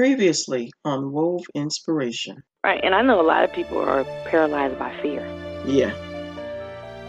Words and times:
Previously 0.00 0.72
on 0.82 1.12
Wove 1.12 1.44
Inspiration. 1.54 2.42
Right, 2.64 2.80
and 2.82 2.94
I 2.94 3.02
know 3.02 3.20
a 3.20 3.26
lot 3.26 3.44
of 3.44 3.52
people 3.52 3.76
are 3.76 4.02
paralyzed 4.24 4.78
by 4.78 4.98
fear. 5.02 5.20
Yeah. 5.66 5.94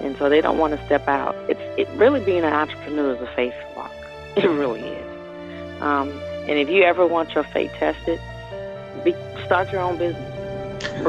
And 0.01 0.17
so 0.17 0.27
they 0.27 0.41
don't 0.41 0.57
want 0.57 0.77
to 0.77 0.85
step 0.87 1.07
out. 1.07 1.33
It's 1.49 1.61
it 1.79 1.87
really 1.97 2.19
being 2.19 2.43
an 2.43 2.51
entrepreneur 2.51 3.15
is 3.15 3.21
a 3.21 3.33
faith 3.33 3.53
walk. 3.77 3.93
It 4.35 4.45
really 4.45 4.81
is. 4.81 5.81
Um, 5.81 6.09
and 6.49 6.59
if 6.59 6.67
you 6.67 6.83
ever 6.83 7.07
want 7.07 7.33
your 7.33 7.45
faith 7.45 7.71
tested, 7.75 8.19
be, 9.05 9.15
start 9.45 9.71
your 9.71 9.79
own 9.79 9.97
business. 9.97 10.30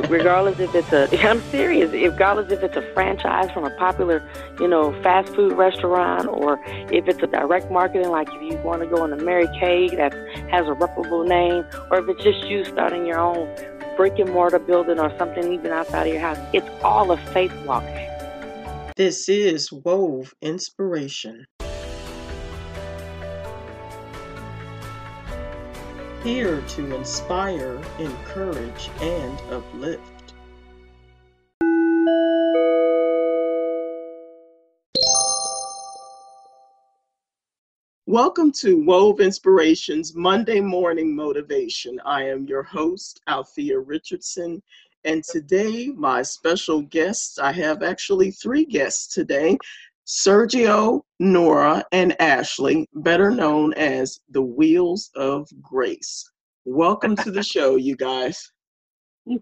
Regardless 0.09 0.59
if 0.59 0.75
it's 0.75 0.93
a, 0.93 1.09
I'm 1.29 1.41
serious, 1.51 1.93
regardless 1.93 2.51
if 2.51 2.63
it's 2.63 2.77
a 2.77 2.83
franchise 2.93 3.51
from 3.51 3.65
a 3.65 3.71
popular, 3.77 4.23
you 4.61 4.69
know, 4.69 4.93
fast 5.03 5.35
food 5.35 5.53
restaurant 5.53 6.27
or 6.29 6.61
if 6.67 7.09
it's 7.09 7.23
a 7.23 7.27
direct 7.27 7.71
marketing, 7.71 8.11
like 8.11 8.29
if 8.33 8.43
you 8.43 8.59
want 8.59 8.83
to 8.83 8.89
go 8.89 9.05
a 9.05 9.17
Mary 9.17 9.49
Kay 9.59 9.89
that 9.97 10.13
has 10.51 10.67
a 10.67 10.73
reputable 10.73 11.25
name, 11.25 11.65
or 11.91 11.99
if 11.99 12.09
it's 12.09 12.23
just 12.23 12.45
you 12.47 12.65
starting 12.65 13.07
your 13.07 13.19
own 13.19 13.49
brick 13.97 14.19
and 14.19 14.31
mortar 14.31 14.59
building 14.59 14.99
or 14.99 15.17
something 15.19 15.53
even 15.53 15.71
outside 15.71 16.07
of 16.07 16.13
your 16.13 16.23
house, 16.23 16.39
it's 16.53 16.69
all 16.83 17.11
a 17.13 17.17
faith 17.33 17.55
walk. 17.67 17.85
This 18.97 19.29
is 19.29 19.73
Wove 19.73 20.35
Inspiration. 20.43 21.47
Here 26.25 26.61
to 26.61 26.95
inspire, 26.95 27.83
encourage, 27.99 28.91
and 29.01 29.41
uplift. 29.51 30.35
Welcome 38.07 38.53
to 38.53 38.85
Wove 38.85 39.21
Inspiration's 39.21 40.15
Monday 40.15 40.61
Morning 40.61 41.13
Motivation. 41.17 41.99
I 42.05 42.29
am 42.29 42.45
your 42.45 42.63
host, 42.63 43.21
Althea 43.27 43.81
Richardson, 43.81 44.63
and 45.03 45.25
today 45.25 45.89
my 45.89 46.23
special 46.23 46.83
guests, 46.83 47.41
I 47.41 47.51
have 47.51 47.83
actually 47.83 48.31
three 48.31 48.65
guests 48.65 49.13
today. 49.13 49.59
Sergio, 50.13 51.01
Nora, 51.21 51.83
and 51.91 52.15
Ashley, 52.21 52.87
better 52.93 53.31
known 53.31 53.73
as 53.75 54.21
the 54.29 54.43
Wheels 54.43 55.11
of 55.17 55.49
Grace. 55.63 56.31
Welcome 56.67 57.17
to 57.17 57.31
the 57.31 57.43
show, 57.43 57.77
you 57.77 57.97
guys. 57.97 58.53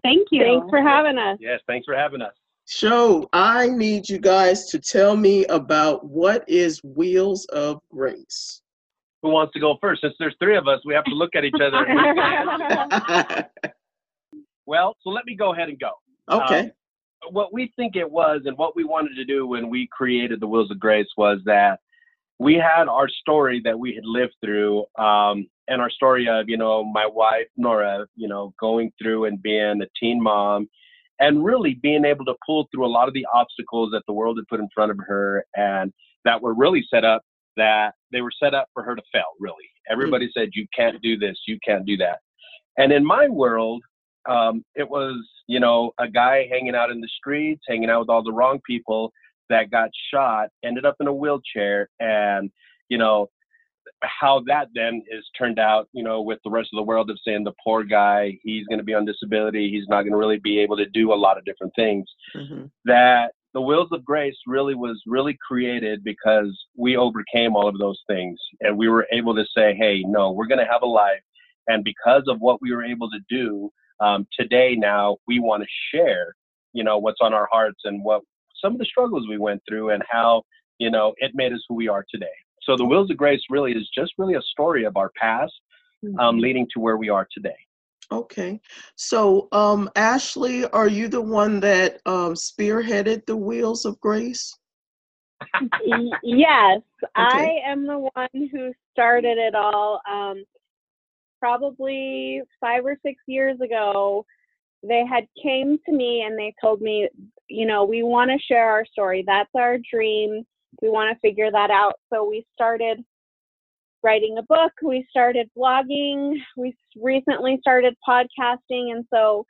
Thank 0.01 0.29
you. 0.31 0.41
Thanks 0.41 0.67
for 0.69 0.81
having 0.81 1.17
us. 1.17 1.37
Yes, 1.41 1.59
thanks 1.67 1.83
for 1.83 1.93
having 1.93 2.21
us. 2.21 2.31
So, 2.63 3.27
I 3.33 3.67
need 3.67 4.07
you 4.07 4.17
guys 4.17 4.67
to 4.67 4.79
tell 4.79 5.17
me 5.17 5.43
about 5.47 6.05
what 6.05 6.47
is 6.47 6.79
Wheels 6.85 7.43
of 7.47 7.81
Grace. 7.91 8.61
Who 9.23 9.29
wants 9.29 9.51
to 9.53 9.59
go 9.59 9.77
first? 9.81 10.01
Since 10.01 10.13
there's 10.19 10.35
three 10.39 10.55
of 10.55 10.69
us, 10.69 10.79
we 10.85 10.93
have 10.93 11.03
to 11.03 11.13
look 11.13 11.35
at 11.35 11.43
each 11.43 11.53
other. 11.61 11.85
well, 14.65 14.95
so 15.03 15.09
let 15.09 15.25
me 15.25 15.35
go 15.35 15.51
ahead 15.51 15.67
and 15.67 15.77
go. 15.77 15.91
okay. 16.29 16.59
Um, 16.61 16.71
what 17.29 17.53
we 17.53 17.71
think 17.75 17.95
it 17.95 18.09
was 18.09 18.41
and 18.45 18.57
what 18.57 18.75
we 18.75 18.83
wanted 18.83 19.15
to 19.15 19.25
do 19.25 19.45
when 19.47 19.69
we 19.69 19.87
created 19.91 20.39
the 20.39 20.47
Wheels 20.47 20.71
of 20.71 20.79
Grace 20.79 21.07
was 21.17 21.39
that 21.45 21.79
we 22.39 22.55
had 22.55 22.87
our 22.87 23.07
story 23.07 23.61
that 23.63 23.77
we 23.77 23.93
had 23.93 24.03
lived 24.03 24.33
through 24.43 24.79
um, 24.97 25.47
and 25.67 25.79
our 25.79 25.91
story 25.91 26.27
of, 26.27 26.49
you 26.49 26.57
know, 26.57 26.83
my 26.83 27.05
wife, 27.05 27.45
Nora, 27.55 28.07
you 28.15 28.27
know, 28.27 28.53
going 28.59 28.91
through 29.01 29.25
and 29.25 29.41
being 29.41 29.81
a 29.81 29.87
teen 29.99 30.21
mom 30.21 30.67
and 31.19 31.45
really 31.45 31.75
being 31.75 32.03
able 32.03 32.25
to 32.25 32.33
pull 32.43 32.67
through 32.71 32.85
a 32.85 32.89
lot 32.89 33.07
of 33.07 33.13
the 33.13 33.27
obstacles 33.31 33.91
that 33.91 34.01
the 34.07 34.13
world 34.13 34.37
had 34.37 34.47
put 34.47 34.59
in 34.59 34.67
front 34.73 34.89
of 34.89 34.97
her 35.05 35.45
and 35.55 35.93
that 36.25 36.41
were 36.41 36.55
really 36.55 36.83
set 36.91 37.05
up 37.05 37.21
that 37.57 37.93
they 38.11 38.21
were 38.21 38.31
set 38.41 38.53
up 38.53 38.67
for 38.73 38.81
her 38.81 38.95
to 38.95 39.01
fail, 39.13 39.23
really. 39.39 39.69
Everybody 39.89 40.25
mm-hmm. 40.25 40.39
said, 40.39 40.49
you 40.53 40.65
can't 40.75 41.01
do 41.01 41.17
this, 41.17 41.37
you 41.47 41.59
can't 41.65 41.85
do 41.85 41.97
that. 41.97 42.19
And 42.77 42.91
in 42.91 43.05
my 43.05 43.27
world, 43.27 43.83
um, 44.29 44.63
it 44.75 44.87
was, 44.89 45.17
you 45.47 45.59
know, 45.59 45.91
a 45.99 46.07
guy 46.07 46.47
hanging 46.49 46.75
out 46.75 46.91
in 46.91 47.01
the 47.01 47.09
streets, 47.17 47.63
hanging 47.67 47.89
out 47.89 48.01
with 48.01 48.09
all 48.09 48.23
the 48.23 48.31
wrong 48.31 48.59
people 48.65 49.11
that 49.49 49.71
got 49.71 49.89
shot, 50.13 50.49
ended 50.63 50.85
up 50.85 50.95
in 50.99 51.07
a 51.07 51.13
wheelchair, 51.13 51.89
and, 51.99 52.49
you 52.89 52.97
know, 52.97 53.29
how 54.03 54.41
that 54.47 54.67
then 54.73 55.01
is 55.11 55.25
turned 55.37 55.59
out, 55.59 55.87
you 55.93 56.03
know, 56.03 56.21
with 56.21 56.39
the 56.43 56.49
rest 56.49 56.69
of 56.73 56.77
the 56.77 56.83
world 56.83 57.09
of 57.09 57.19
saying 57.25 57.43
the 57.43 57.53
poor 57.63 57.83
guy, 57.83 58.37
he's 58.43 58.65
going 58.67 58.79
to 58.79 58.85
be 58.85 58.93
on 58.93 59.05
disability, 59.05 59.69
he's 59.69 59.87
not 59.87 60.01
going 60.03 60.11
to 60.11 60.17
really 60.17 60.39
be 60.39 60.59
able 60.59 60.77
to 60.77 60.87
do 60.87 61.13
a 61.13 61.15
lot 61.15 61.37
of 61.37 61.45
different 61.45 61.73
things. 61.75 62.05
Mm-hmm. 62.35 62.65
That 62.85 63.31
the 63.53 63.61
Wheels 63.61 63.89
of 63.91 64.05
Grace 64.05 64.37
really 64.47 64.75
was 64.75 65.01
really 65.05 65.37
created 65.45 66.03
because 66.03 66.57
we 66.77 66.95
overcame 66.95 67.55
all 67.55 67.67
of 67.67 67.77
those 67.77 67.99
things 68.07 68.39
and 68.61 68.77
we 68.77 68.87
were 68.87 69.07
able 69.11 69.35
to 69.35 69.45
say, 69.55 69.75
hey, 69.75 70.03
no, 70.07 70.31
we're 70.31 70.47
going 70.47 70.65
to 70.65 70.71
have 70.71 70.83
a 70.83 70.87
life. 70.87 71.21
And 71.67 71.83
because 71.83 72.23
of 72.27 72.39
what 72.39 72.61
we 72.61 72.73
were 72.73 72.83
able 72.83 73.09
to 73.11 73.19
do, 73.29 73.71
um, 74.01 74.27
today 74.37 74.75
now 74.77 75.17
we 75.27 75.39
want 75.39 75.63
to 75.63 75.69
share, 75.93 76.35
you 76.73 76.83
know, 76.83 76.97
what's 76.97 77.19
on 77.21 77.33
our 77.33 77.47
hearts 77.51 77.79
and 77.85 78.03
what 78.03 78.21
some 78.61 78.73
of 78.73 78.79
the 78.79 78.85
struggles 78.85 79.27
we 79.29 79.37
went 79.37 79.61
through 79.67 79.91
and 79.91 80.03
how, 80.09 80.43
you 80.79 80.91
know, 80.91 81.13
it 81.17 81.31
made 81.33 81.53
us 81.53 81.63
who 81.69 81.75
we 81.75 81.87
are 81.87 82.05
today. 82.11 82.27
So 82.63 82.75
the 82.75 82.85
Wheels 82.85 83.09
of 83.09 83.17
Grace 83.17 83.41
really 83.49 83.71
is 83.71 83.89
just 83.95 84.13
really 84.17 84.35
a 84.35 84.41
story 84.41 84.83
of 84.83 84.97
our 84.97 85.11
past 85.19 85.53
um, 86.03 86.35
mm-hmm. 86.35 86.39
leading 86.39 86.67
to 86.73 86.79
where 86.79 86.97
we 86.97 87.09
are 87.09 87.27
today. 87.31 87.55
Okay. 88.11 88.59
So, 88.95 89.47
um, 89.51 89.89
Ashley, 89.95 90.65
are 90.65 90.87
you 90.87 91.07
the 91.07 91.21
one 91.21 91.59
that 91.61 92.01
um, 92.05 92.33
spearheaded 92.33 93.25
the 93.25 93.37
Wheels 93.37 93.85
of 93.85 93.99
Grace? 94.01 94.53
yes, 96.23 96.81
okay. 97.03 97.11
I 97.15 97.59
am 97.65 97.87
the 97.87 98.09
one 98.13 98.49
who 98.51 98.73
started 98.91 99.37
it 99.37 99.55
all. 99.55 100.01
Um, 100.09 100.43
probably 101.41 102.41
five 102.61 102.85
or 102.85 102.95
six 103.03 103.19
years 103.25 103.59
ago, 103.59 104.25
they 104.83 105.03
had 105.05 105.25
came 105.41 105.77
to 105.85 105.91
me 105.91 106.23
and 106.25 106.37
they 106.37 106.53
told 106.61 106.81
me, 106.81 107.09
you 107.49 107.65
know, 107.65 107.83
we 107.83 108.03
want 108.03 108.31
to 108.31 108.37
share 108.39 108.69
our 108.69 108.85
story. 108.85 109.23
That's 109.25 109.49
our 109.55 109.77
dream. 109.91 110.43
We 110.81 110.89
want 110.89 111.13
to 111.13 111.19
figure 111.19 111.51
that 111.51 111.71
out. 111.71 111.95
So 112.13 112.27
we 112.27 112.45
started 112.53 113.03
writing 114.03 114.37
a 114.37 114.43
book. 114.43 114.71
We 114.81 115.05
started 115.09 115.49
blogging. 115.57 116.35
We 116.57 116.75
recently 116.95 117.57
started 117.61 117.95
podcasting. 118.07 118.91
And 118.91 119.05
so 119.13 119.45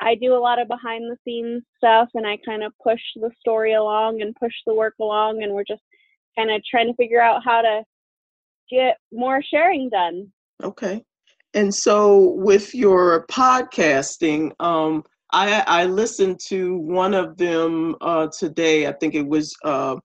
I 0.00 0.14
do 0.16 0.34
a 0.34 0.40
lot 0.40 0.60
of 0.60 0.68
behind 0.68 1.04
the 1.04 1.16
scenes 1.24 1.62
stuff 1.76 2.08
and 2.14 2.26
I 2.26 2.38
kind 2.44 2.62
of 2.62 2.72
push 2.82 3.00
the 3.16 3.30
story 3.38 3.74
along 3.74 4.20
and 4.20 4.34
push 4.34 4.54
the 4.66 4.74
work 4.74 4.94
along. 5.00 5.42
And 5.42 5.52
we're 5.52 5.64
just 5.64 5.82
kind 6.36 6.50
of 6.50 6.62
trying 6.68 6.88
to 6.88 6.94
figure 6.94 7.20
out 7.20 7.42
how 7.44 7.62
to 7.62 7.82
get 8.70 8.96
more 9.12 9.42
sharing 9.42 9.88
done. 9.88 10.32
Okay. 10.62 11.04
And 11.54 11.74
so 11.74 12.34
with 12.36 12.74
your 12.74 13.26
podcasting, 13.26 14.52
um, 14.60 15.04
I, 15.32 15.62
I 15.66 15.84
listened 15.84 16.40
to 16.48 16.76
one 16.76 17.14
of 17.14 17.36
them 17.36 17.96
uh, 18.00 18.28
today. 18.28 18.86
I 18.86 18.92
think 18.92 19.14
it 19.14 19.26
was 19.26 19.54
uh, 19.64 19.96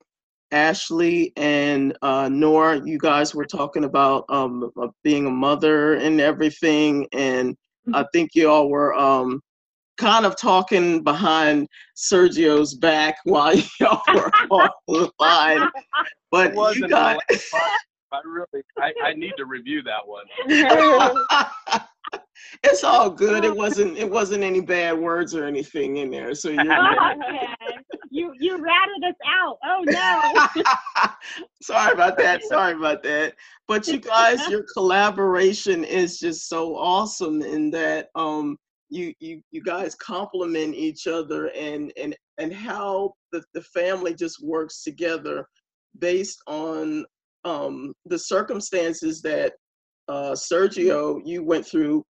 Ashley 0.51 1.33
and 1.35 1.97
uh, 2.01 2.29
Nora. 2.29 2.81
You 2.85 2.97
guys 2.97 3.35
were 3.35 3.45
talking 3.45 3.83
about 3.83 4.25
um, 4.29 4.71
being 5.03 5.25
a 5.25 5.31
mother 5.31 5.93
and 5.95 6.21
everything, 6.21 7.07
and 7.11 7.51
mm-hmm. 7.53 7.95
I 7.95 8.05
think 8.13 8.31
you 8.35 8.49
all 8.49 8.69
were 8.69 8.93
um, 8.93 9.41
kind 9.97 10.25
of 10.25 10.37
talking 10.37 11.03
behind 11.03 11.67
Sergio's 11.95 12.73
back 12.73 13.17
while 13.25 13.55
y'all 13.79 14.01
were 14.13 14.31
on 14.49 14.69
the 14.87 15.11
line. 15.19 15.69
But 16.31 16.55
you 16.75 16.87
guys. 16.87 17.19
I 18.11 18.21
really, 18.25 18.63
I, 18.77 18.93
I 19.03 19.13
need 19.13 19.33
to 19.37 19.45
review 19.45 19.83
that 19.83 20.05
one. 20.05 20.25
it's 22.63 22.83
all 22.83 23.09
good. 23.09 23.43
It 23.43 23.55
wasn't, 23.55 23.97
it 23.97 24.09
wasn't 24.09 24.43
any 24.43 24.61
bad 24.61 24.97
words 24.97 25.35
or 25.35 25.45
anything 25.45 25.97
in 25.97 26.09
there. 26.09 26.33
So 26.33 26.49
you're 26.49 26.63
you, 28.09 28.33
you 28.39 28.57
ratted 28.57 29.03
us 29.07 29.15
out. 29.25 29.57
Oh 29.63 29.83
no. 29.85 30.63
Sorry 31.61 31.91
about 31.91 32.17
that. 32.17 32.43
Sorry 32.43 32.73
about 32.73 33.03
that. 33.03 33.35
But 33.67 33.87
you 33.87 33.99
guys, 33.99 34.47
your 34.47 34.65
collaboration 34.73 35.83
is 35.83 36.19
just 36.19 36.47
so 36.47 36.75
awesome 36.75 37.41
in 37.41 37.69
that, 37.71 38.07
um, 38.15 38.57
you, 38.89 39.13
you, 39.19 39.41
you 39.51 39.61
guys 39.61 39.95
complement 39.95 40.73
each 40.73 41.07
other 41.07 41.47
and, 41.47 41.91
and, 41.97 42.15
and 42.37 42.53
how 42.53 43.13
the, 43.33 43.43
the 43.53 43.61
family 43.61 44.15
just 44.15 44.41
works 44.41 44.81
together 44.81 45.45
based 45.99 46.41
on 46.47 47.05
um, 47.45 47.93
the 48.05 48.19
circumstances 48.19 49.21
that 49.21 49.53
uh, 50.07 50.33
Sergio 50.33 51.21
you 51.25 51.43
went 51.43 51.65
through 51.65 52.03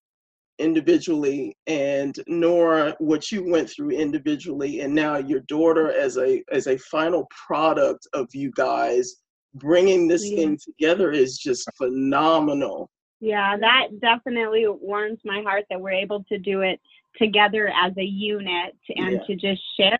individually, 0.59 1.55
and 1.67 2.15
Nora 2.27 2.95
what 2.99 3.31
you 3.31 3.49
went 3.49 3.69
through 3.69 3.91
individually, 3.91 4.81
and 4.81 4.93
now 4.93 5.17
your 5.17 5.41
daughter 5.41 5.91
as 5.91 6.17
a 6.17 6.43
as 6.51 6.67
a 6.67 6.77
final 6.77 7.27
product 7.47 8.07
of 8.13 8.27
you 8.33 8.51
guys 8.55 9.15
bringing 9.55 10.07
this 10.07 10.29
yeah. 10.29 10.37
thing 10.37 10.57
together 10.63 11.11
is 11.11 11.37
just 11.37 11.69
phenomenal. 11.77 12.89
Yeah, 13.19 13.57
that 13.57 13.87
definitely 13.99 14.65
warms 14.67 15.19
my 15.25 15.41
heart 15.41 15.65
that 15.69 15.81
we're 15.81 15.91
able 15.91 16.23
to 16.25 16.37
do 16.37 16.61
it 16.61 16.79
together 17.17 17.69
as 17.69 17.93
a 17.97 18.03
unit 18.03 18.75
and 18.95 19.13
yeah. 19.13 19.23
to 19.25 19.35
just 19.35 19.61
share 19.75 19.97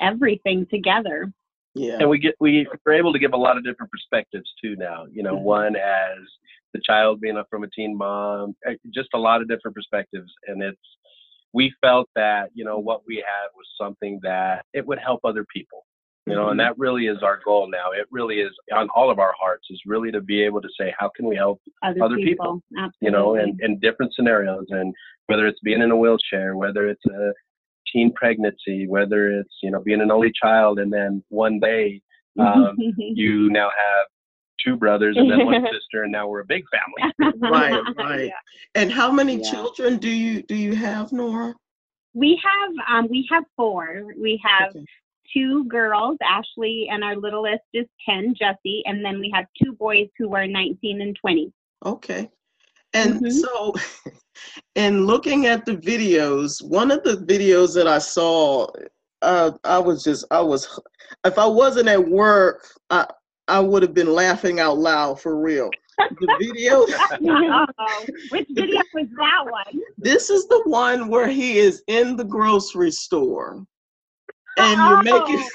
everything 0.00 0.66
together. 0.70 1.30
Yeah. 1.74 1.98
And 1.98 2.08
we 2.08 2.18
get 2.18 2.34
we 2.40 2.66
we're 2.86 2.92
able 2.92 3.12
to 3.12 3.18
give 3.18 3.32
a 3.32 3.36
lot 3.36 3.56
of 3.56 3.64
different 3.64 3.90
perspectives 3.90 4.52
too 4.62 4.76
now. 4.76 5.06
You 5.10 5.22
know, 5.22 5.34
mm-hmm. 5.34 5.44
one 5.44 5.76
as 5.76 6.18
the 6.74 6.80
child 6.84 7.20
being 7.20 7.36
a, 7.36 7.44
from 7.48 7.64
a 7.64 7.70
teen 7.70 7.96
mom, 7.96 8.54
eh, 8.66 8.74
just 8.92 9.08
a 9.14 9.18
lot 9.18 9.40
of 9.40 9.48
different 9.48 9.74
perspectives. 9.74 10.30
And 10.46 10.62
it's, 10.62 10.76
we 11.54 11.72
felt 11.80 12.08
that, 12.16 12.50
you 12.52 12.64
know, 12.64 12.78
what 12.78 13.02
we 13.06 13.16
had 13.16 13.48
was 13.56 13.66
something 13.80 14.18
that 14.22 14.66
it 14.74 14.84
would 14.84 14.98
help 14.98 15.20
other 15.24 15.46
people, 15.54 15.86
you 16.26 16.34
know, 16.34 16.42
mm-hmm. 16.42 16.50
and 16.50 16.60
that 16.60 16.76
really 16.76 17.06
is 17.06 17.22
our 17.22 17.40
goal 17.44 17.70
now. 17.70 17.92
It 17.92 18.06
really 18.10 18.40
is 18.40 18.50
on 18.74 18.88
all 18.94 19.08
of 19.08 19.20
our 19.20 19.32
hearts 19.38 19.68
is 19.70 19.80
really 19.86 20.10
to 20.10 20.20
be 20.20 20.42
able 20.42 20.60
to 20.60 20.68
say, 20.78 20.92
how 20.98 21.10
can 21.16 21.26
we 21.26 21.36
help 21.36 21.62
other, 21.82 22.02
other 22.02 22.16
people, 22.16 22.60
people 22.76 22.90
you 23.00 23.12
know, 23.12 23.36
in, 23.36 23.56
in 23.60 23.78
different 23.78 24.12
scenarios 24.14 24.66
and 24.70 24.92
whether 25.26 25.46
it's 25.46 25.60
being 25.60 25.80
in 25.80 25.92
a 25.92 25.96
wheelchair, 25.96 26.56
whether 26.56 26.88
it's 26.88 27.04
a 27.06 27.32
teen 27.94 28.12
pregnancy, 28.12 28.86
whether 28.88 29.28
it's, 29.28 29.54
you 29.62 29.70
know, 29.70 29.80
being 29.80 30.00
an 30.00 30.10
only 30.10 30.32
child 30.42 30.78
and 30.78 30.92
then 30.92 31.22
one 31.28 31.60
day 31.60 32.02
um, 32.38 32.76
you 32.98 33.48
now 33.50 33.68
have 33.68 34.06
two 34.64 34.76
brothers 34.76 35.16
and 35.16 35.30
then 35.30 35.44
one 35.44 35.62
sister 35.72 36.04
and 36.04 36.12
now 36.12 36.26
we're 36.26 36.40
a 36.40 36.46
big 36.46 36.64
family 36.70 37.32
right 37.50 37.80
right 37.98 38.26
yeah. 38.26 38.80
and 38.80 38.90
how 38.90 39.10
many 39.10 39.36
yeah. 39.36 39.50
children 39.50 39.96
do 39.98 40.08
you 40.08 40.42
do 40.42 40.54
you 40.54 40.74
have 40.74 41.12
nora 41.12 41.54
we 42.14 42.40
have 42.42 42.70
um 42.88 43.08
we 43.10 43.26
have 43.30 43.44
four 43.56 44.04
we 44.18 44.40
have 44.42 44.70
okay. 44.70 44.84
two 45.32 45.64
girls 45.64 46.16
ashley 46.22 46.88
and 46.90 47.04
our 47.04 47.16
littlest 47.16 47.62
is 47.72 47.86
10 48.08 48.34
jesse 48.38 48.82
and 48.86 49.04
then 49.04 49.18
we 49.18 49.30
have 49.34 49.44
two 49.62 49.72
boys 49.72 50.08
who 50.18 50.34
are 50.34 50.46
19 50.46 51.00
and 51.02 51.16
20 51.20 51.52
okay 51.84 52.30
and 52.94 53.20
mm-hmm. 53.20 53.30
so 53.30 53.74
in 54.74 55.06
looking 55.06 55.46
at 55.46 55.64
the 55.64 55.76
videos 55.76 56.62
one 56.64 56.90
of 56.90 57.02
the 57.02 57.16
videos 57.16 57.74
that 57.74 57.86
i 57.86 57.98
saw 57.98 58.66
uh, 59.24 59.52
I 59.64 59.78
was 59.78 60.04
just, 60.04 60.24
I 60.30 60.40
was, 60.40 60.78
if 61.24 61.38
I 61.38 61.46
wasn't 61.46 61.88
at 61.88 62.06
work, 62.08 62.66
I, 62.90 63.06
I 63.48 63.60
would 63.60 63.82
have 63.82 63.94
been 63.94 64.12
laughing 64.12 64.60
out 64.60 64.78
loud 64.78 65.20
for 65.20 65.40
real. 65.40 65.70
The 65.98 66.36
video. 66.40 66.80
Which 68.30 68.48
video 68.54 68.82
was 68.94 69.06
that 69.16 69.46
one? 69.48 69.82
This 69.96 70.28
is 70.30 70.46
the 70.48 70.62
one 70.64 71.08
where 71.08 71.28
he 71.28 71.58
is 71.58 71.82
in 71.86 72.16
the 72.16 72.24
grocery 72.24 72.90
store, 72.90 73.64
and 74.58 74.80
you're 74.80 75.02
making. 75.02 75.48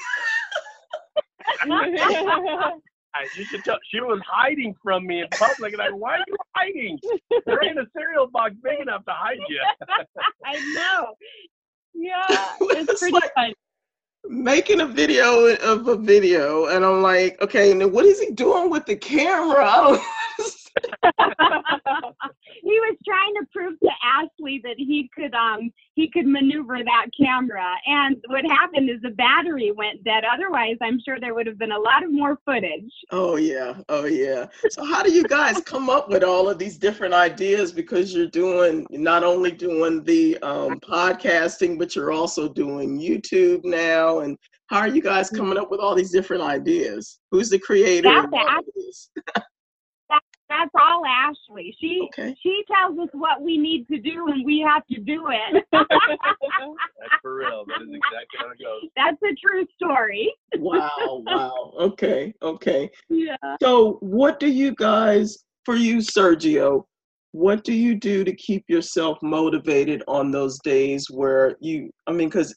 You 3.38 3.46
should 3.46 3.64
tell. 3.64 3.78
She 3.92 4.00
was 4.02 4.20
hiding 4.28 4.76
from 4.84 5.06
me 5.06 5.22
in 5.22 5.28
public, 5.32 5.74
and 5.74 5.82
I, 5.82 5.90
why 5.90 6.16
are 6.16 6.26
you 6.28 6.36
hiding? 6.56 7.00
There 7.46 7.64
ain't 7.64 7.80
a 7.80 7.88
cereal 7.98 8.28
box 8.28 8.56
big 8.64 8.80
enough 8.80 9.06
to 9.06 9.12
hide 9.12 9.40
you. 9.48 9.62
I 10.46 10.74
know. 10.74 11.16
Yeah, 11.94 12.26
it's, 12.62 12.92
it's 12.92 13.00
pretty 13.00 13.14
like, 13.14 13.34
funny 13.36 13.56
making 14.28 14.82
a 14.82 14.86
video 14.86 15.56
of 15.56 15.88
a 15.88 15.96
video, 15.96 16.68
and 16.68 16.86
I'm 16.86 17.02
like, 17.02 17.42
okay, 17.42 17.72
and 17.72 17.92
what 17.92 18.06
is 18.06 18.20
he 18.20 18.32
doing 18.32 18.70
with 18.70 18.86
the 18.86 18.96
camera? 18.96 19.66
I 19.70 19.76
don't 19.78 20.02
he 21.04 22.80
was 22.80 22.98
trying 23.06 23.34
to 23.36 23.46
prove 23.54 23.80
to 23.80 23.90
Ashley 24.04 24.62
that 24.64 24.76
he 24.78 25.10
could 25.16 25.34
um 25.34 25.72
he 25.96 26.10
could 26.10 26.28
maneuver 26.28 26.78
that 26.84 27.08
camera. 27.20 27.76
And 27.86 28.18
what 28.28 28.46
happened 28.46 28.90
is 28.90 29.02
the 29.02 29.10
battery 29.12 29.72
went 29.72 30.04
dead. 30.04 30.24
Otherwise, 30.32 30.78
I'm 30.82 31.00
sure 31.04 31.20
there 31.20 31.34
would 31.34 31.48
have 31.48 31.58
been 31.58 31.72
a 31.72 31.80
lot 31.80 32.04
of 32.04 32.12
more 32.12 32.38
footage. 32.46 32.92
Oh 33.12 33.36
yeah, 33.36 33.76
oh 33.90 34.06
yeah. 34.06 34.48
So 34.70 34.84
how 34.86 35.04
do 35.04 35.12
you 35.12 35.24
guys 35.24 35.60
come 35.62 35.90
up 35.90 36.10
with 36.10 36.24
all 36.24 36.50
of 36.50 36.58
these 36.58 36.78
different 36.78 37.14
ideas? 37.14 37.72
Because 37.72 38.14
you're 38.14 38.28
doing 38.28 38.88
not 38.92 39.24
only 39.24 39.52
doing 39.52 40.04
the 40.04 40.38
um, 40.40 40.80
podcasting, 40.80 41.78
but 41.78 41.96
you're 41.96 42.12
also 42.12 42.48
doing 42.48 43.00
YouTube 43.00 43.66
now 43.66 44.20
and 44.20 44.38
how 44.70 44.80
are 44.80 44.88
you 44.88 45.02
guys 45.02 45.32
coming 45.32 45.58
up 45.58 45.72
with 45.72 45.80
all 45.80 45.96
these 45.96 46.12
different 46.12 46.44
ideas? 46.44 47.20
Who's 47.32 47.50
the 47.50 47.58
creator? 47.58 48.28
That's, 48.32 49.10
that's 50.50 50.72
all 50.80 51.04
Ashley. 51.06 51.76
She 51.80 52.02
okay. 52.06 52.36
she 52.42 52.64
tells 52.72 52.98
us 53.00 53.10
what 53.14 53.42
we 53.42 53.58
need 53.58 53.88
to 53.88 54.00
do 54.00 54.28
and 54.28 54.44
we 54.46 54.60
have 54.68 54.86
to 54.88 55.00
do 55.00 55.28
it. 55.30 55.64
that's 55.72 55.86
for 57.22 57.36
real. 57.38 57.66
That 57.68 57.82
is 57.84 57.90
exactly 57.90 58.40
how 58.40 58.50
it 58.50 58.60
goes. 58.60 58.90
That's 58.96 59.18
a 59.24 59.36
true 59.36 59.66
story. 59.76 60.34
wow, 60.58 61.24
wow. 61.26 61.74
Okay, 61.80 62.34
okay. 62.42 62.90
Yeah. 63.10 63.36
So 63.62 63.98
what 64.02 64.40
do 64.40 64.48
you 64.48 64.74
guys 64.76 65.38
for 65.66 65.76
you, 65.76 65.98
Sergio, 65.98 66.86
what 67.32 67.64
do 67.64 67.74
you 67.74 67.96
do 67.96 68.24
to 68.24 68.34
keep 68.36 68.64
yourself 68.68 69.20
motivated 69.22 70.04
on 70.08 70.32
those 70.32 70.58
days 70.60 71.06
where 71.12 71.56
you 71.60 71.92
I 72.08 72.12
mean, 72.12 72.30
because 72.30 72.56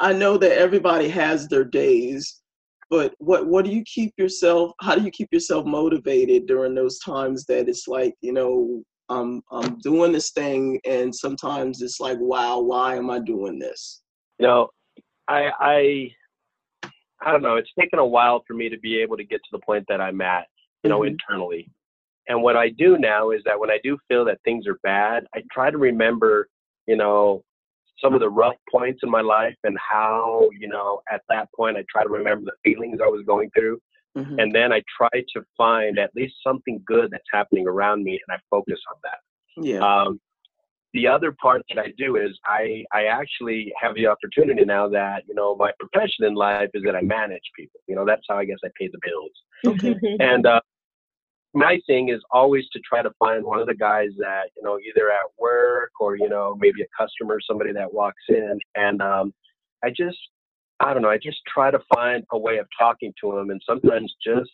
I 0.00 0.12
know 0.12 0.36
that 0.38 0.58
everybody 0.58 1.08
has 1.08 1.48
their 1.48 1.64
days 1.64 2.42
but 2.90 3.14
what 3.18 3.46
what 3.46 3.64
do 3.64 3.70
you 3.70 3.82
keep 3.84 4.12
yourself 4.16 4.72
how 4.80 4.94
do 4.94 5.02
you 5.02 5.10
keep 5.10 5.28
yourself 5.32 5.66
motivated 5.66 6.46
during 6.46 6.74
those 6.74 6.98
times 6.98 7.44
that 7.46 7.68
it's 7.68 7.88
like 7.88 8.14
you 8.20 8.32
know 8.32 8.82
i'm 9.08 9.42
i'm 9.50 9.78
doing 9.78 10.12
this 10.12 10.30
thing 10.30 10.80
and 10.86 11.14
sometimes 11.14 11.82
it's 11.82 12.00
like 12.00 12.18
wow 12.20 12.58
why 12.58 12.96
am 12.96 13.10
i 13.10 13.18
doing 13.18 13.58
this? 13.58 14.02
You 14.38 14.46
know 14.46 14.68
i 15.28 15.50
i 15.60 16.10
i 17.24 17.32
don't 17.32 17.42
know. 17.42 17.56
It's 17.56 17.70
taken 17.78 17.98
a 17.98 18.06
while 18.06 18.42
for 18.46 18.54
me 18.54 18.68
to 18.68 18.78
be 18.78 18.98
able 18.98 19.16
to 19.16 19.24
get 19.24 19.38
to 19.38 19.48
the 19.52 19.60
point 19.60 19.84
that 19.88 20.00
i'm 20.00 20.20
at 20.20 20.46
you 20.82 20.90
know 20.90 21.00
mm-hmm. 21.00 21.14
internally. 21.14 21.70
And 22.28 22.42
what 22.42 22.56
i 22.56 22.70
do 22.70 22.98
now 22.98 23.30
is 23.30 23.42
that 23.44 23.58
when 23.58 23.70
i 23.70 23.78
do 23.82 23.98
feel 24.08 24.24
that 24.26 24.38
things 24.44 24.66
are 24.66 24.78
bad 24.82 25.24
i 25.34 25.42
try 25.52 25.70
to 25.70 25.78
remember 25.78 26.48
you 26.86 26.96
know 26.96 27.42
some 28.04 28.14
of 28.14 28.20
the 28.20 28.28
rough 28.28 28.56
points 28.70 29.00
in 29.02 29.10
my 29.10 29.22
life 29.22 29.56
and 29.64 29.76
how, 29.78 30.48
you 30.60 30.68
know, 30.68 31.00
at 31.10 31.22
that 31.30 31.48
point 31.56 31.76
I 31.76 31.84
try 31.90 32.02
to 32.02 32.08
remember 32.08 32.50
the 32.50 32.70
feelings 32.70 32.98
I 33.02 33.08
was 33.08 33.22
going 33.26 33.50
through. 33.56 33.80
Mm-hmm. 34.16 34.38
And 34.38 34.54
then 34.54 34.72
I 34.72 34.82
try 34.96 35.08
to 35.12 35.42
find 35.56 35.98
at 35.98 36.10
least 36.14 36.34
something 36.46 36.80
good 36.86 37.10
that's 37.10 37.24
happening 37.32 37.66
around 37.66 38.04
me 38.04 38.20
and 38.26 38.36
I 38.36 38.38
focus 38.50 38.78
on 38.92 38.96
that. 39.02 39.66
Yeah. 39.66 39.78
Um, 39.78 40.20
the 40.92 41.08
other 41.08 41.34
part 41.42 41.62
that 41.70 41.80
I 41.80 41.92
do 41.98 42.16
is 42.16 42.38
I, 42.46 42.84
I 42.92 43.06
actually 43.06 43.72
have 43.80 43.96
the 43.96 44.06
opportunity 44.06 44.64
now 44.64 44.88
that, 44.90 45.24
you 45.26 45.34
know, 45.34 45.56
my 45.56 45.72
profession 45.80 46.24
in 46.24 46.34
life 46.34 46.70
is 46.74 46.84
that 46.84 46.94
I 46.94 47.00
manage 47.00 47.42
people. 47.58 47.80
You 47.88 47.96
know, 47.96 48.04
that's 48.06 48.22
how 48.28 48.36
I 48.36 48.44
guess 48.44 48.58
I 48.64 48.68
pay 48.78 48.88
the 48.92 49.00
bills. 49.02 49.82
Okay. 49.82 50.16
and 50.20 50.46
uh, 50.46 50.60
my 51.54 51.78
thing 51.86 52.08
is 52.08 52.20
always 52.30 52.64
to 52.72 52.80
try 52.80 53.02
to 53.02 53.10
find 53.18 53.44
one 53.44 53.60
of 53.60 53.66
the 53.66 53.74
guys 53.74 54.10
that 54.18 54.44
you 54.56 54.62
know 54.62 54.78
either 54.78 55.10
at 55.10 55.30
work 55.38 55.90
or 56.00 56.16
you 56.16 56.28
know 56.28 56.56
maybe 56.58 56.82
a 56.82 57.02
customer 57.02 57.38
somebody 57.46 57.72
that 57.72 57.92
walks 57.92 58.22
in 58.28 58.58
and 58.74 59.00
um 59.02 59.32
i 59.84 59.90
just 59.90 60.18
i 60.80 60.92
don't 60.92 61.02
know 61.02 61.10
i 61.10 61.18
just 61.18 61.38
try 61.46 61.70
to 61.70 61.80
find 61.94 62.24
a 62.32 62.38
way 62.38 62.58
of 62.58 62.66
talking 62.78 63.12
to 63.20 63.32
them 63.32 63.50
and 63.50 63.60
sometimes 63.66 64.14
just 64.24 64.50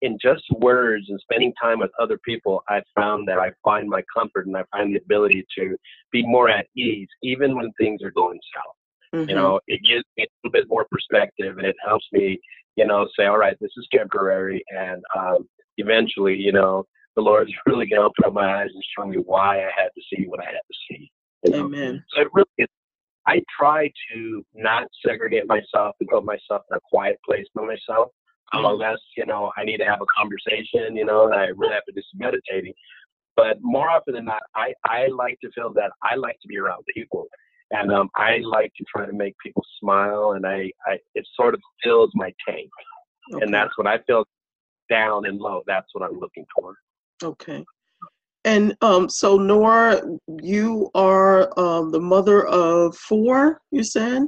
in 0.00 0.16
just 0.22 0.44
words 0.60 1.06
and 1.08 1.20
spending 1.20 1.52
time 1.60 1.78
with 1.80 1.90
other 2.00 2.18
people 2.24 2.62
i 2.68 2.80
found 2.96 3.26
that 3.28 3.38
i 3.38 3.50
find 3.62 3.88
my 3.88 4.02
comfort 4.16 4.46
and 4.46 4.56
i 4.56 4.62
find 4.70 4.94
the 4.94 5.00
ability 5.00 5.44
to 5.56 5.76
be 6.12 6.26
more 6.26 6.48
at 6.48 6.66
ease 6.76 7.08
even 7.22 7.56
when 7.56 7.70
things 7.78 8.02
are 8.02 8.12
going 8.12 8.38
south 8.54 8.74
Mm-hmm. 9.14 9.30
You 9.30 9.36
know, 9.36 9.60
it 9.66 9.82
gives 9.84 10.04
me 10.16 10.24
a 10.24 10.28
little 10.44 10.52
bit 10.52 10.68
more 10.68 10.86
perspective 10.90 11.56
and 11.58 11.66
it 11.66 11.76
helps 11.84 12.06
me, 12.12 12.38
you 12.76 12.86
know, 12.86 13.08
say, 13.18 13.26
all 13.26 13.38
right, 13.38 13.56
this 13.60 13.70
is 13.76 13.88
temporary 13.92 14.62
and 14.68 15.02
um, 15.16 15.48
eventually, 15.78 16.34
you 16.34 16.52
know, 16.52 16.84
the 17.16 17.22
Lord's 17.22 17.52
really 17.66 17.86
going 17.86 18.00
to 18.00 18.06
open 18.06 18.24
up 18.26 18.32
my 18.32 18.62
eyes 18.62 18.70
and 18.72 18.84
show 18.96 19.06
me 19.06 19.16
why 19.24 19.58
I 19.58 19.70
had 19.76 19.88
to 19.94 20.02
see 20.12 20.24
what 20.26 20.40
I 20.40 20.46
had 20.46 20.52
to 20.52 20.78
see. 20.88 21.10
You 21.44 21.50
know? 21.52 21.64
Amen. 21.66 22.04
So 22.14 22.22
it 22.22 22.28
really 22.32 22.46
is, 22.58 22.68
I 23.26 23.42
try 23.58 23.90
to 24.12 24.44
not 24.54 24.84
segregate 25.06 25.46
myself 25.46 25.96
and 26.00 26.08
put 26.08 26.24
myself 26.24 26.62
in 26.70 26.76
a 26.76 26.80
quiet 26.90 27.18
place 27.26 27.46
by 27.54 27.62
myself. 27.62 28.08
Mm-hmm. 28.54 28.64
Unless, 28.64 28.98
you 29.16 29.26
know, 29.26 29.52
I 29.58 29.64
need 29.64 29.76
to 29.78 29.84
have 29.84 30.00
a 30.00 30.06
conversation, 30.18 30.96
you 30.96 31.04
know, 31.04 31.26
and 31.26 31.34
I 31.34 31.48
really 31.54 31.74
have 31.74 31.84
to 31.84 31.92
do 31.92 32.00
some 32.10 32.18
meditating. 32.18 32.72
But 33.36 33.58
more 33.60 33.90
often 33.90 34.14
than 34.14 34.24
not, 34.24 34.42
I, 34.56 34.72
I 34.86 35.08
like 35.08 35.38
to 35.42 35.50
feel 35.54 35.72
that 35.74 35.92
I 36.02 36.16
like 36.16 36.40
to 36.40 36.48
be 36.48 36.58
around 36.58 36.82
people. 36.94 37.26
And 37.70 37.92
um, 37.92 38.08
I 38.16 38.38
like 38.38 38.72
to 38.78 38.84
try 38.92 39.04
to 39.04 39.12
make 39.12 39.34
people 39.44 39.62
smile, 39.78 40.32
and 40.32 40.46
I, 40.46 40.70
I 40.86 40.96
it 41.14 41.26
sort 41.38 41.52
of 41.52 41.60
fills 41.84 42.10
my 42.14 42.32
tank. 42.48 42.70
Okay. 43.34 43.44
And 43.44 43.52
that's 43.52 43.76
what 43.76 43.86
I 43.86 43.98
feel 44.06 44.24
down 44.88 45.26
and 45.26 45.38
low. 45.38 45.62
That's 45.66 45.88
what 45.94 46.08
I'm 46.08 46.18
looking 46.18 46.46
for. 46.54 46.74
Okay. 47.22 47.64
And 48.44 48.76
um, 48.80 49.08
so, 49.08 49.36
Nora, 49.36 50.02
you 50.40 50.90
are 50.94 51.52
um, 51.58 51.90
the 51.90 52.00
mother 52.00 52.46
of 52.46 52.96
four, 52.96 53.60
you 53.70 53.82
said? 53.82 54.22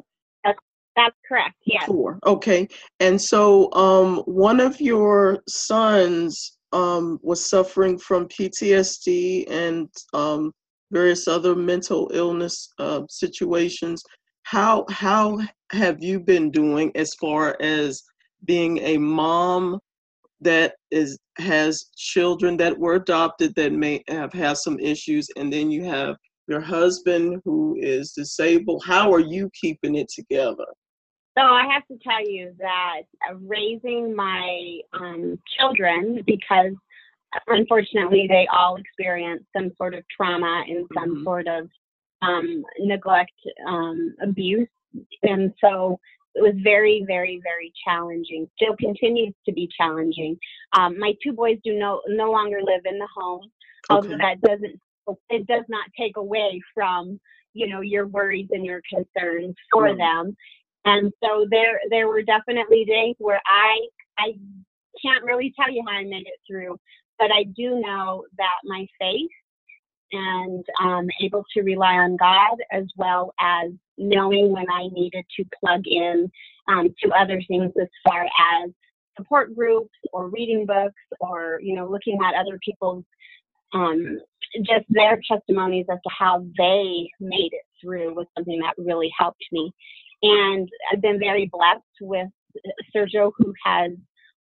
That's, 0.45 0.59
that's 0.97 1.17
correct, 1.27 1.55
yes. 1.65 1.85
Four, 1.87 2.19
okay. 2.27 2.69
And 2.99 3.21
so, 3.21 3.73
um, 3.73 4.19
one 4.27 4.61
of 4.61 4.81
your 4.81 5.43
sons 5.49 6.59
um, 6.73 7.19
was 7.23 7.49
suffering 7.49 7.99
from 7.99 8.29
PTSD 8.29 9.51
and 9.51 9.89
um, 10.13 10.53
various 10.91 11.29
other 11.29 11.55
mental 11.55 12.11
illness 12.13 12.69
uh, 12.79 13.03
situations. 13.09 14.03
How, 14.43 14.85
how 14.91 15.41
have 15.73 16.03
you 16.03 16.19
been 16.19 16.51
doing 16.51 16.91
as 16.97 17.15
far 17.15 17.57
as 17.61 18.03
being 18.45 18.79
a 18.79 18.99
mom 18.99 19.79
that 20.41 20.75
is 20.91 21.19
has 21.39 21.87
children 21.97 22.57
that 22.59 22.77
were 22.77 22.95
adopted 22.95 23.55
that 23.55 23.73
may 23.73 24.03
have 24.09 24.33
had 24.33 24.57
some 24.57 24.79
issues 24.79 25.29
and 25.37 25.53
then 25.53 25.71
you 25.71 25.85
have 25.85 26.17
your 26.49 26.61
husband 26.61 27.41
who 27.45 27.77
is 27.81 28.13
disabled. 28.13 28.83
How 28.87 29.13
are 29.13 29.21
you 29.21 29.51
keeping 29.59 29.95
it 29.97 30.09
together? 30.09 30.67
So 31.39 31.45
i 31.45 31.65
have 31.73 31.87
to 31.87 31.97
tell 32.03 32.29
you 32.29 32.53
that 32.59 33.03
raising 33.41 34.15
my 34.17 34.81
um, 34.93 35.39
children 35.57 36.23
because 36.27 36.75
unfortunately, 37.47 38.27
they 38.29 38.47
all 38.53 38.77
experience 38.77 39.45
some 39.57 39.71
sort 39.77 39.95
of 39.95 40.05
trauma 40.09 40.65
and 40.69 40.87
some 40.95 41.17
Mhm. 41.17 41.25
sort 41.25 41.47
of 41.47 41.69
um, 42.23 42.65
neglect, 42.79 43.33
um, 43.67 44.15
abuse, 44.21 44.69
and 45.23 45.55
so 45.59 45.99
it 46.35 46.43
was 46.43 46.55
very, 46.65 47.05
very, 47.07 47.41
very 47.45 47.73
challenging. 47.87 48.49
Still 48.57 48.77
continues 48.79 49.35
to 49.47 49.53
be 49.53 49.69
challenging. 49.79 50.39
Um, 50.79 50.99
my 50.99 51.15
two 51.25 51.33
boys 51.35 51.59
do 51.65 51.75
no 51.79 52.03
no 52.09 52.33
longer 52.33 52.61
live 52.63 52.83
in 52.87 52.99
the 52.99 53.09
home, 53.17 53.51
although 53.91 54.15
Okay. 54.15 54.19
that 54.21 54.41
doesn't 54.43 54.81
it 55.31 55.47
does 55.49 55.65
not 55.69 55.87
take 55.99 56.17
away 56.19 56.61
from 56.75 57.21
you 57.55 57.69
know 57.69 57.83
your 57.83 58.07
worries 58.09 58.49
and 58.53 58.65
your 58.67 58.83
concerns 58.93 59.57
for 59.73 59.89
Right. 59.89 59.97
them. 59.97 60.37
And 60.87 61.13
so 61.25 61.47
there 61.51 61.81
there 61.91 62.09
were 62.09 62.23
definitely 62.23 62.85
days 62.87 63.17
where 63.19 63.43
I 63.47 63.81
I 64.19 64.35
can't 65.05 65.25
really 65.25 65.55
tell 65.59 65.71
you 65.73 65.85
how 65.89 65.95
I 65.97 66.05
made 66.05 66.27
it 66.27 66.41
through, 66.49 66.79
but 67.19 67.33
I 67.33 67.45
do 67.45 67.81
know 67.81 68.25
that 68.39 68.57
my 68.65 68.87
faith 69.01 69.31
and 70.13 70.65
um, 70.83 71.09
able 71.23 71.45
to 71.55 71.63
rely 71.63 71.95
on 71.95 72.17
God 72.17 72.57
as 72.73 72.85
well 72.97 73.35
as 73.41 73.71
knowing 74.01 74.51
when 74.51 74.67
I 74.71 74.89
needed 74.93 75.25
to 75.37 75.45
plug 75.61 75.83
in 75.87 76.31
um, 76.69 76.95
to 77.03 77.11
other 77.11 77.41
things 77.47 77.73
as 77.81 77.89
far 78.05 78.25
as 78.25 78.71
support 79.17 79.55
groups 79.55 79.95
or 80.13 80.29
reading 80.29 80.67
books 80.67 81.03
or 81.21 81.61
you 81.63 81.75
know 81.75 81.89
looking 81.89 82.19
at 82.25 82.35
other 82.35 82.59
people's 82.65 83.05
um, 83.73 84.19
just 84.63 84.85
their 84.89 85.21
testimonies 85.31 85.87
as 85.91 85.99
to 86.03 86.11
how 86.17 86.45
they 86.59 87.09
made 87.21 87.51
it 87.53 87.65
through 87.81 88.15
was 88.15 88.27
something 88.37 88.59
that 88.61 88.75
really 88.79 89.11
helped 89.17 89.45
me. 89.53 89.73
And 90.23 90.69
I've 90.93 91.01
been 91.01 91.19
very 91.19 91.49
blessed 91.53 91.83
with 92.01 92.29
Sergio, 92.95 93.33
who 93.39 93.55
has 93.65 93.93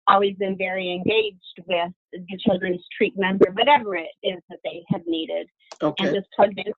always 0.09 0.35
been 0.37 0.57
very 0.57 0.93
engaged 0.93 1.61
with 1.67 1.93
the 2.13 2.39
children's 2.39 2.85
treatment 2.97 3.43
or 3.47 3.53
whatever 3.53 3.95
it 3.97 4.09
is 4.23 4.39
that 4.49 4.59
they 4.65 4.83
have 4.89 5.03
needed 5.07 5.47
and 5.81 6.15
just 6.15 6.27
plugged 6.35 6.59
in 6.59 6.73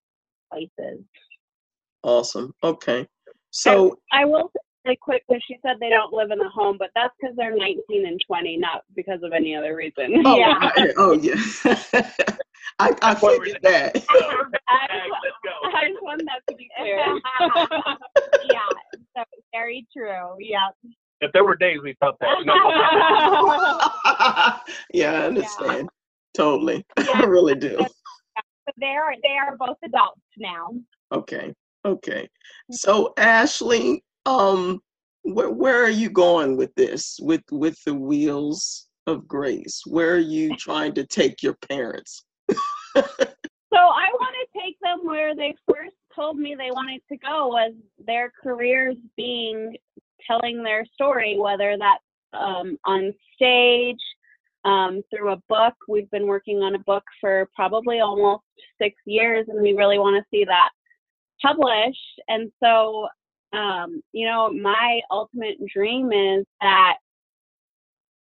places. 0.53 1.05
Awesome. 2.03 2.55
Okay. 2.63 3.07
So 3.51 3.99
I 4.13 4.25
will 4.25 4.51
say 4.55 4.61
really 4.85 4.99
quick 5.01 5.23
because 5.29 5.43
she 5.47 5.59
said 5.63 5.77
they 5.81 5.91
don't 5.91 6.13
live 6.13 6.31
in 6.31 6.39
the 6.39 6.49
home, 6.49 6.77
but 6.79 6.91
that's 6.95 7.13
because 7.21 7.37
they're 7.37 7.55
19 7.57 8.07
and 8.07 8.21
20, 8.27 8.57
not 8.57 8.83
because 8.95 9.23
of 9.23 9.33
any 9.33 9.55
other 9.55 9.77
reason. 9.77 10.23
oh, 10.25 10.37
Yeah. 10.39 10.55
I- 10.61 10.93
oh 10.97 11.13
yeah. 11.13 11.35
I, 12.79 12.89
I 12.89 13.13
That's 13.13 13.23
what 13.23 13.39
we're 13.39 13.45
figured 13.47 13.63
that. 13.63 13.97
I, 14.69 14.87
Let's. 15.11 15.75
I 15.75 15.89
just 15.89 16.03
want 16.03 16.23
that 16.25 16.41
to 16.49 16.57
be 16.57 16.69
clear. 16.79 16.97
yeah, 18.51 18.61
so 19.17 19.23
very 19.53 19.87
true. 19.95 20.37
Yeah. 20.39 20.69
If 21.21 21.33
there 21.33 21.45
were 21.45 21.57
days 21.57 21.81
we 21.83 21.95
felt 22.01 22.17
that. 22.21 22.47
No. 22.47 22.55
yeah, 24.95 25.13
I 25.13 25.27
understand. 25.27 25.91
Totally. 26.35 26.87
I 26.97 27.25
really 27.25 27.55
do. 27.55 27.77
But 27.77 28.75
they 28.79 28.87
are 28.87 29.15
they 29.23 29.37
are 29.37 29.57
both 29.59 29.77
adults 29.85 30.21
now. 30.39 30.69
Okay. 31.13 31.53
Okay. 31.85 32.29
So 32.71 33.13
Ashley, 33.17 34.05
um, 34.27 34.81
where 35.23 35.51
where 35.51 35.83
are 35.83 35.91
you 35.91 36.11
going 36.11 36.57
with 36.57 36.75
this? 36.75 37.19
With 37.21 37.43
with 37.51 37.77
the 37.85 37.95
wheels 37.95 38.89
of 39.07 39.27
grace? 39.27 39.83
Where 39.87 40.15
are 40.15 40.19
you 40.19 40.57
trying 40.57 40.95
to 40.95 41.07
take 41.07 41.43
your 41.43 41.55
parents? 41.69 42.25
So 43.73 43.79
I 43.79 44.09
want 44.15 44.35
to 44.35 44.61
take 44.61 44.77
them 44.83 44.99
where 45.05 45.35
they 45.37 45.55
first 45.69 45.95
told 46.15 46.37
me 46.37 46.57
they 46.57 46.73
wanted 46.73 47.03
to 47.09 47.17
go 47.17 47.49
was 47.49 47.73
their 48.05 48.33
careers 48.43 48.97
being 49.17 49.77
telling 50.27 50.63
their 50.63 50.85
story, 50.93 51.39
whether 51.39 51.77
that's 51.79 52.03
um, 52.33 52.77
on 52.85 53.15
stage, 53.35 54.01
um, 54.65 55.03
through 55.09 55.33
a 55.33 55.43
book. 55.49 55.75
We've 55.89 56.11
been 56.11 56.27
working 56.27 56.63
on 56.63 56.75
a 56.75 56.81
book 56.81 57.05
for 57.21 57.49
probably 57.55 58.01
almost 58.01 58.43
six 58.81 58.97
years, 59.07 59.47
and 59.49 59.63
we 59.63 59.73
really 59.73 60.01
want 60.01 60.17
to 60.17 60.37
see 60.37 60.45
that 60.45 60.71
published. 61.43 62.21
And 62.29 62.51
so, 62.63 63.09
um, 63.53 64.03
you 64.13 64.27
know, 64.27 64.53
my 64.53 65.01
ultimate 65.11 65.57
dream 65.73 66.13
is 66.13 66.45
that 66.61 66.97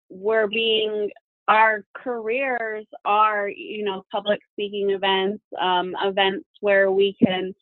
we're 0.10 0.48
being 0.48 1.10
our 1.48 1.84
careers 1.96 2.86
are 3.06 3.50
you 3.50 3.84
know 3.84 4.06
public 4.12 4.40
speaking 4.54 4.92
events 4.92 5.44
um, 5.60 5.96
events 6.04 6.46
where 6.62 6.92
we 6.92 7.16
can 7.24 7.54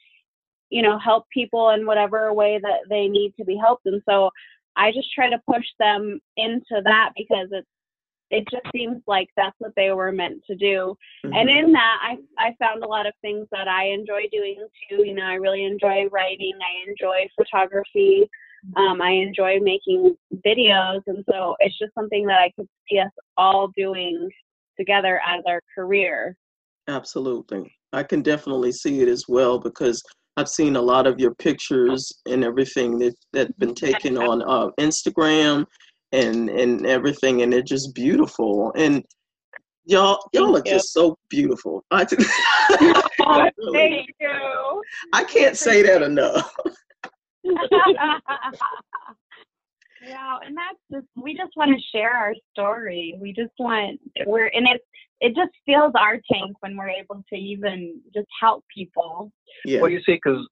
you 0.69 0.81
know 0.81 0.99
help 0.99 1.25
people 1.33 1.69
in 1.69 1.85
whatever 1.85 2.33
way 2.33 2.59
that 2.61 2.79
they 2.89 3.07
need 3.07 3.33
to 3.37 3.45
be 3.45 3.55
helped 3.55 3.85
and 3.85 4.01
so 4.07 4.29
i 4.75 4.91
just 4.91 5.11
try 5.13 5.29
to 5.29 5.41
push 5.49 5.65
them 5.79 6.19
into 6.35 6.81
that 6.83 7.11
because 7.17 7.47
it's 7.51 7.67
it 8.29 8.46
just 8.51 8.65
seems 8.75 9.01
like 9.07 9.29
that's 9.38 9.55
what 9.60 9.74
they 9.75 9.91
were 9.91 10.12
meant 10.12 10.43
to 10.48 10.55
do. 10.55 10.96
And 11.24 11.50
Mhm. 11.50 11.60
in 11.60 11.72
that 11.74 12.00
I, 12.01 12.17
I 12.38 12.55
found 12.60 12.84
a 12.84 12.88
lot 12.88 13.05
of 13.05 13.13
things 13.22 13.48
that 13.51 13.67
i 13.67 13.86
enjoy 13.86 14.27
doing 14.31 14.67
too. 14.89 15.05
You 15.05 15.13
know 15.13 15.25
i 15.25 15.36
really 15.36 15.63
enjoy 15.63 16.07
writing 16.12 16.53
i 16.62 16.89
enjoy 16.89 17.27
photography 17.36 18.29
um, 18.75 19.01
i 19.01 19.12
enjoy 19.12 19.60
making 19.60 20.17
videos. 20.46 21.01
And 21.07 21.24
so 21.29 21.55
it's 21.60 21.77
just 21.77 21.93
something 21.93 22.25
that 22.27 22.39
i 22.39 22.51
could 22.55 22.67
see 22.89 23.00
us 23.00 23.12
all 23.38 23.69
doing 23.75 24.29
together 24.77 25.22
as 25.27 25.43
our 25.48 25.62
career. 25.74 26.36
Absolutely. 26.88 27.72
I 27.93 28.03
can 28.03 28.22
definitely 28.22 28.72
see 28.72 29.01
it 29.01 29.07
as 29.07 29.25
well 29.27 29.60
because 29.60 30.01
I've 30.38 30.50
seen 30.50 30.75
a 30.75 30.81
lot 30.81 31.07
of 31.07 31.19
your 31.19 31.34
pictures 31.36 32.12
and 32.27 32.43
everything 32.43 33.00
that 33.00 33.15
that's 33.34 33.51
been 33.57 33.74
taken 33.74 34.17
on 34.29 34.43
uh, 34.43 34.69
Instagram 34.79 35.65
and 36.11 36.49
and 36.49 36.85
everything, 36.85 37.41
and 37.41 37.51
they're 37.51 37.61
just 37.61 37.93
beautiful. 37.93 38.71
And 38.75 39.03
y'all 39.85 40.29
y'all 40.33 40.55
are 40.55 40.63
you. 40.65 40.71
just 40.71 40.93
so 40.93 41.17
beautiful. 41.29 41.83
I, 41.91 42.05
really, 43.19 43.51
Thank 43.73 44.09
you. 44.19 44.81
I 45.13 45.23
can't 45.23 45.57
say 45.57 45.81
that 45.83 46.01
enough. 46.01 46.53
yeah, 47.43 47.59
and 50.45 50.55
that's 50.55 50.79
just 50.91 51.07
we 51.15 51.35
just 51.35 51.51
want 51.55 51.71
to 51.71 51.81
share 51.91 52.11
our 52.11 52.33
story. 52.51 53.17
We 53.19 53.33
just 53.33 53.53
want 53.59 53.99
we're 54.25 54.47
and 54.47 54.67
it 54.67 54.81
it 55.19 55.35
just 55.35 55.51
fills 55.65 55.93
our 55.95 56.19
tank 56.31 56.55
when 56.59 56.77
we're 56.77 56.89
able 56.89 57.23
to 57.29 57.35
even 57.35 57.99
just 58.13 58.27
help 58.39 58.63
people. 58.73 59.31
Yeah. 59.65 59.81
Well, 59.81 59.89
you 59.89 59.99
see, 60.05 60.13
because 60.13 60.47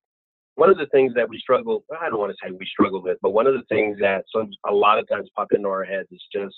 one 0.55 0.69
of 0.69 0.77
the 0.77 0.87
things 0.87 1.13
that 1.15 1.27
we 1.27 1.37
struggle 1.39 1.83
i 2.01 2.09
don't 2.09 2.19
want 2.19 2.31
to 2.31 2.37
say 2.41 2.51
we 2.51 2.65
struggle 2.65 3.01
with, 3.01 3.17
but 3.21 3.31
one 3.31 3.47
of 3.47 3.53
the 3.53 3.63
things 3.69 3.97
that 3.99 4.23
some 4.33 4.49
a 4.67 4.73
lot 4.73 4.99
of 4.99 5.07
times 5.07 5.29
pop 5.35 5.47
into 5.51 5.67
our 5.67 5.83
heads 5.83 6.07
is 6.11 6.23
just 6.33 6.55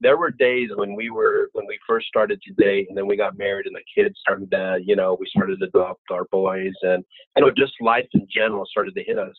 there 0.00 0.16
were 0.16 0.30
days 0.30 0.70
when 0.74 0.94
we 0.94 1.10
were 1.10 1.50
when 1.52 1.66
we 1.66 1.78
first 1.86 2.06
started 2.06 2.40
to 2.42 2.52
date, 2.54 2.86
and 2.88 2.96
then 2.96 3.06
we 3.06 3.16
got 3.16 3.36
married, 3.36 3.66
and 3.66 3.76
the 3.76 4.02
kids 4.02 4.18
started 4.18 4.50
to, 4.50 4.80
you 4.82 4.96
know, 4.96 5.16
we 5.20 5.26
started 5.28 5.60
to 5.60 5.66
adopt 5.66 6.00
our 6.10 6.24
boys, 6.32 6.72
and 6.82 7.04
you 7.36 7.44
know, 7.44 7.50
just 7.50 7.72
life 7.80 8.06
in 8.14 8.26
general 8.34 8.64
started 8.66 8.94
to 8.94 9.04
hit 9.04 9.18
us. 9.18 9.34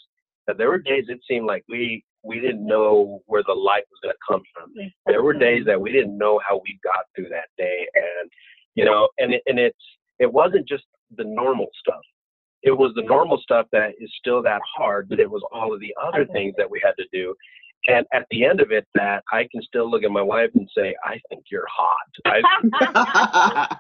That 0.48 0.58
there 0.58 0.70
were 0.70 0.80
days 0.80 1.06
it 1.08 1.20
seemed 1.28 1.46
like 1.46 1.64
we 1.68 2.04
we 2.24 2.40
didn't 2.40 2.66
know 2.66 3.22
where 3.26 3.44
the 3.46 3.54
light 3.54 3.84
was 3.90 4.00
going 4.04 4.14
to 4.14 4.32
come 4.32 4.42
from. 4.54 4.72
There 5.08 5.24
were 5.24 5.34
days 5.34 5.66
that 5.66 5.82
we 5.82 5.92
didn't 5.92 6.18
know 6.18 6.40
how 6.48 6.62
we 6.64 6.80
got 6.84 7.06
through 7.16 7.30
that 7.30 7.50
day, 7.58 7.88
and 7.96 8.30
you 8.76 8.86
know, 8.86 9.10
and 9.18 9.34
it, 9.34 9.42
and 9.48 9.58
it's 9.58 9.84
it 10.20 10.32
wasn't 10.32 10.68
just 10.68 10.84
the 11.18 11.24
normal 11.24 11.68
stuff. 11.80 12.02
It 12.64 12.72
was 12.72 12.92
the 12.96 13.04
normal 13.04 13.40
stuff 13.42 13.68
that 13.72 13.92
is 14.00 14.12
still 14.20 14.42
that 14.44 14.62
hard, 14.78 15.10
but 15.10 15.20
it 15.20 15.30
was 15.30 15.44
all 15.52 15.74
of 15.74 15.80
the 15.80 15.94
other 16.02 16.26
things 16.26 16.54
that 16.58 16.70
we 16.70 16.80
had 16.84 16.94
to 16.98 17.06
do. 17.12 17.36
And 17.88 18.06
at 18.14 18.28
the 18.30 18.46
end 18.46 18.62
of 18.62 18.72
it, 18.72 18.88
that 18.94 19.24
I 19.32 19.48
can 19.52 19.62
still 19.64 19.90
look 19.90 20.04
at 20.04 20.12
my 20.12 20.22
wife 20.22 20.52
and 20.54 20.70
say, 20.78 20.96
"I 21.04 21.20
think 21.30 21.46
you're 21.52 21.66
hot." 21.68 22.10
I, 22.26 22.42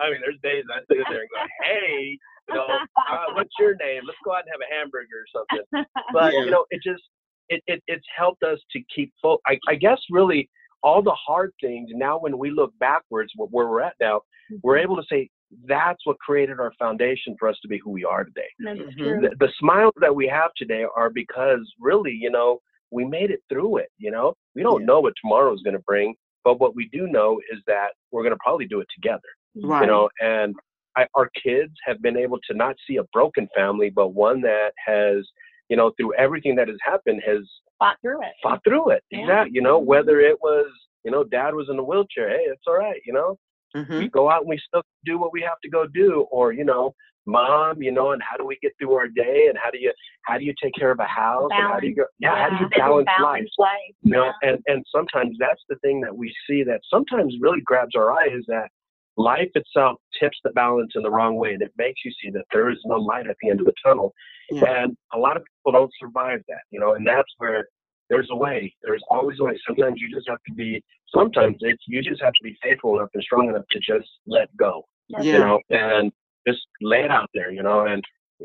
I 0.00 0.10
mean, 0.10 0.20
there's 0.20 0.40
days 0.42 0.64
I 0.72 0.80
sit 0.80 1.04
there 1.08 1.20
and 1.20 1.30
go, 1.30 1.46
"Hey, 1.62 2.18
you 2.48 2.54
know, 2.54 2.66
uh, 2.66 3.26
what's 3.34 3.52
your 3.60 3.76
name? 3.76 4.02
Let's 4.04 4.18
go 4.24 4.32
out 4.34 4.42
and 4.44 4.50
have 4.50 4.60
a 4.60 4.74
hamburger 4.74 5.22
or 5.22 5.26
something." 5.32 5.86
But 6.12 6.32
you 6.32 6.50
know, 6.50 6.66
it 6.70 6.82
just 6.82 7.02
it, 7.48 7.62
it 7.68 7.82
it's 7.86 8.06
helped 8.16 8.42
us 8.42 8.58
to 8.72 8.80
keep 8.94 9.12
fo- 9.22 9.40
I, 9.46 9.58
I 9.68 9.76
guess 9.76 9.98
really 10.10 10.50
all 10.82 11.02
the 11.02 11.14
hard 11.26 11.52
things 11.60 11.90
now 11.92 12.18
when 12.18 12.38
we 12.38 12.50
look 12.50 12.72
backwards 12.78 13.32
where, 13.36 13.48
where 13.48 13.68
we're 13.68 13.82
at 13.82 13.94
now, 14.00 14.20
we're 14.62 14.78
able 14.78 14.96
to 14.96 15.04
say 15.10 15.28
that's 15.66 16.04
what 16.04 16.18
created 16.18 16.58
our 16.58 16.72
foundation 16.78 17.36
for 17.38 17.48
us 17.48 17.56
to 17.62 17.68
be 17.68 17.78
who 17.78 17.90
we 17.90 18.04
are 18.04 18.24
today. 18.24 18.48
That's 18.58 18.80
Mhm. 18.80 18.98
true. 18.98 19.20
The, 19.20 19.36
the 19.38 19.52
smiles 19.58 19.94
that 20.00 20.14
we 20.14 20.26
have 20.28 20.50
today 20.56 20.84
are 20.96 21.10
because 21.10 21.60
really, 21.78 22.12
you 22.12 22.30
know, 22.30 22.60
we 22.90 23.04
made 23.04 23.30
it 23.30 23.40
through 23.48 23.78
it. 23.78 23.90
You 23.98 24.10
know, 24.10 24.34
we 24.54 24.62
don't 24.62 24.80
Yeah. 24.80 24.86
know 24.86 25.00
what 25.00 25.14
tomorrow 25.20 25.52
is 25.52 25.62
going 25.62 25.76
to 25.76 25.82
bring, 25.86 26.14
but 26.44 26.60
what 26.60 26.74
we 26.74 26.88
do 26.88 27.06
know 27.06 27.40
is 27.52 27.60
that 27.66 27.92
we're 28.10 28.22
going 28.22 28.34
to 28.34 28.38
probably 28.42 28.66
do 28.66 28.80
it 28.80 28.88
together 28.94 29.28
right. 29.62 29.82
you 29.82 29.86
know 29.86 30.08
and 30.20 30.54
I, 30.96 31.06
our 31.14 31.30
kids 31.42 31.72
have 31.86 32.02
been 32.02 32.16
able 32.16 32.38
to 32.50 32.54
not 32.54 32.76
see 32.86 32.96
a 32.96 33.04
broken 33.12 33.48
family 33.54 33.90
but 33.90 34.08
one 34.08 34.40
that 34.42 34.72
has 34.84 35.26
you 35.68 35.76
know 35.76 35.92
through 35.96 36.14
everything 36.14 36.54
that 36.56 36.68
has 36.68 36.76
happened 36.84 37.22
has 37.26 37.38
Fought 37.78 37.96
through 38.02 38.22
it. 38.22 38.32
fought 38.42 38.60
through 38.64 38.90
it 38.90 39.02
Yeah. 39.10 39.20
exactly 39.20 39.52
you 39.54 39.62
know 39.62 39.78
whether 39.78 40.20
it 40.20 40.36
was 40.42 40.66
you 41.04 41.10
know 41.10 41.24
dad 41.24 41.54
was 41.54 41.68
in 41.70 41.78
a 41.78 41.82
wheelchair 41.82 42.28
hey 42.30 42.44
it's 42.46 42.62
all 42.66 42.78
right 42.78 43.00
you 43.06 43.12
know 43.12 43.38
Mhm. 43.74 43.98
we 44.00 44.08
go 44.10 44.30
out 44.30 44.42
and 44.42 44.50
we 44.50 44.58
still 44.58 44.82
do 45.06 45.16
what 45.18 45.32
we 45.32 45.40
have 45.40 45.58
to 45.62 45.68
go 45.70 45.86
do 45.86 46.26
or 46.30 46.52
you 46.52 46.64
know 46.64 46.94
mom, 47.26 47.80
you 47.80 47.92
know, 47.92 48.10
and 48.10 48.20
how 48.20 48.36
do 48.36 48.44
we 48.44 48.58
get 48.60 48.72
through 48.80 48.94
our 48.94 49.06
day, 49.06 49.46
and 49.48 49.56
how 49.62 49.70
do 49.70 49.78
you 49.78 49.92
how 50.22 50.36
do 50.38 50.44
you 50.44 50.52
take 50.60 50.74
care 50.74 50.90
of 50.90 50.98
a 50.98 51.04
house, 51.04 51.48
balance. 51.50 51.52
and 51.56 51.72
how 51.72 51.78
do 51.80 51.86
you 51.86 51.94
go, 51.94 52.04
yeah, 52.18 52.34
yeah. 52.34 52.42
how 52.42 52.48
do 52.50 52.64
you 52.64 52.68
balance, 52.70 53.06
balance 53.16 53.50
life? 53.58 53.70
life? 53.70 53.94
You 54.02 54.12
know, 54.12 54.24
yeah. 54.42 54.48
and 54.50 54.58
and 54.66 54.84
sometimes 54.94 55.36
that's 55.38 55.62
the 55.68 55.76
thing 55.76 56.00
that 56.00 56.16
we 56.16 56.34
see 56.48 56.64
that 56.64 56.80
sometimes 56.90 57.36
really 57.40 57.60
grabs 57.64 57.94
our 57.94 58.12
eye 58.12 58.26
is 58.32 58.44
that 58.48 58.68
life 59.16 59.50
itself 59.54 59.98
tips 60.18 60.38
the 60.44 60.50
balance 60.50 60.92
in 60.94 61.02
the 61.02 61.10
wrong 61.10 61.36
way, 61.36 61.52
and 61.52 61.62
it 61.62 61.72
makes 61.76 62.00
you 62.04 62.12
see 62.22 62.30
that 62.30 62.44
there 62.52 62.70
is 62.70 62.78
no 62.84 62.96
light 62.96 63.26
at 63.26 63.36
the 63.42 63.50
end 63.50 63.60
of 63.60 63.66
the 63.66 63.74
tunnel, 63.84 64.14
Yeah. 64.50 64.82
and 64.82 64.96
a 65.12 65.18
lot 65.18 65.36
of 65.36 65.44
people 65.44 65.72
don't 65.72 65.92
survive 65.98 66.42
that, 66.48 66.62
you 66.70 66.80
know, 66.80 66.94
and 66.94 67.06
that's 67.06 67.32
where 67.38 67.68
there's 68.08 68.28
a 68.30 68.36
way. 68.36 68.74
There's 68.82 69.02
always 69.10 69.38
a 69.40 69.44
way. 69.44 69.58
Sometimes 69.66 70.00
you 70.00 70.10
just 70.14 70.28
have 70.28 70.42
to 70.46 70.52
be. 70.54 70.82
Sometimes 71.14 71.56
it's 71.60 71.82
you 71.86 72.02
just 72.02 72.22
have 72.22 72.32
to 72.32 72.42
be 72.42 72.56
faithful 72.62 72.96
enough 72.98 73.08
and 73.14 73.22
strong 73.22 73.48
enough 73.48 73.64
to 73.70 73.78
just 73.78 74.08
let 74.26 74.54
go, 74.56 74.84
Yeah. 75.08 75.20
you 75.22 75.38
know, 75.38 75.60
and 75.70 76.12
just 76.46 76.66
lay 76.80 77.04
it 77.04 77.10
out 77.10 77.30
there, 77.34 77.50
you 77.50 77.62
know, 77.62 77.86
and 77.86 78.02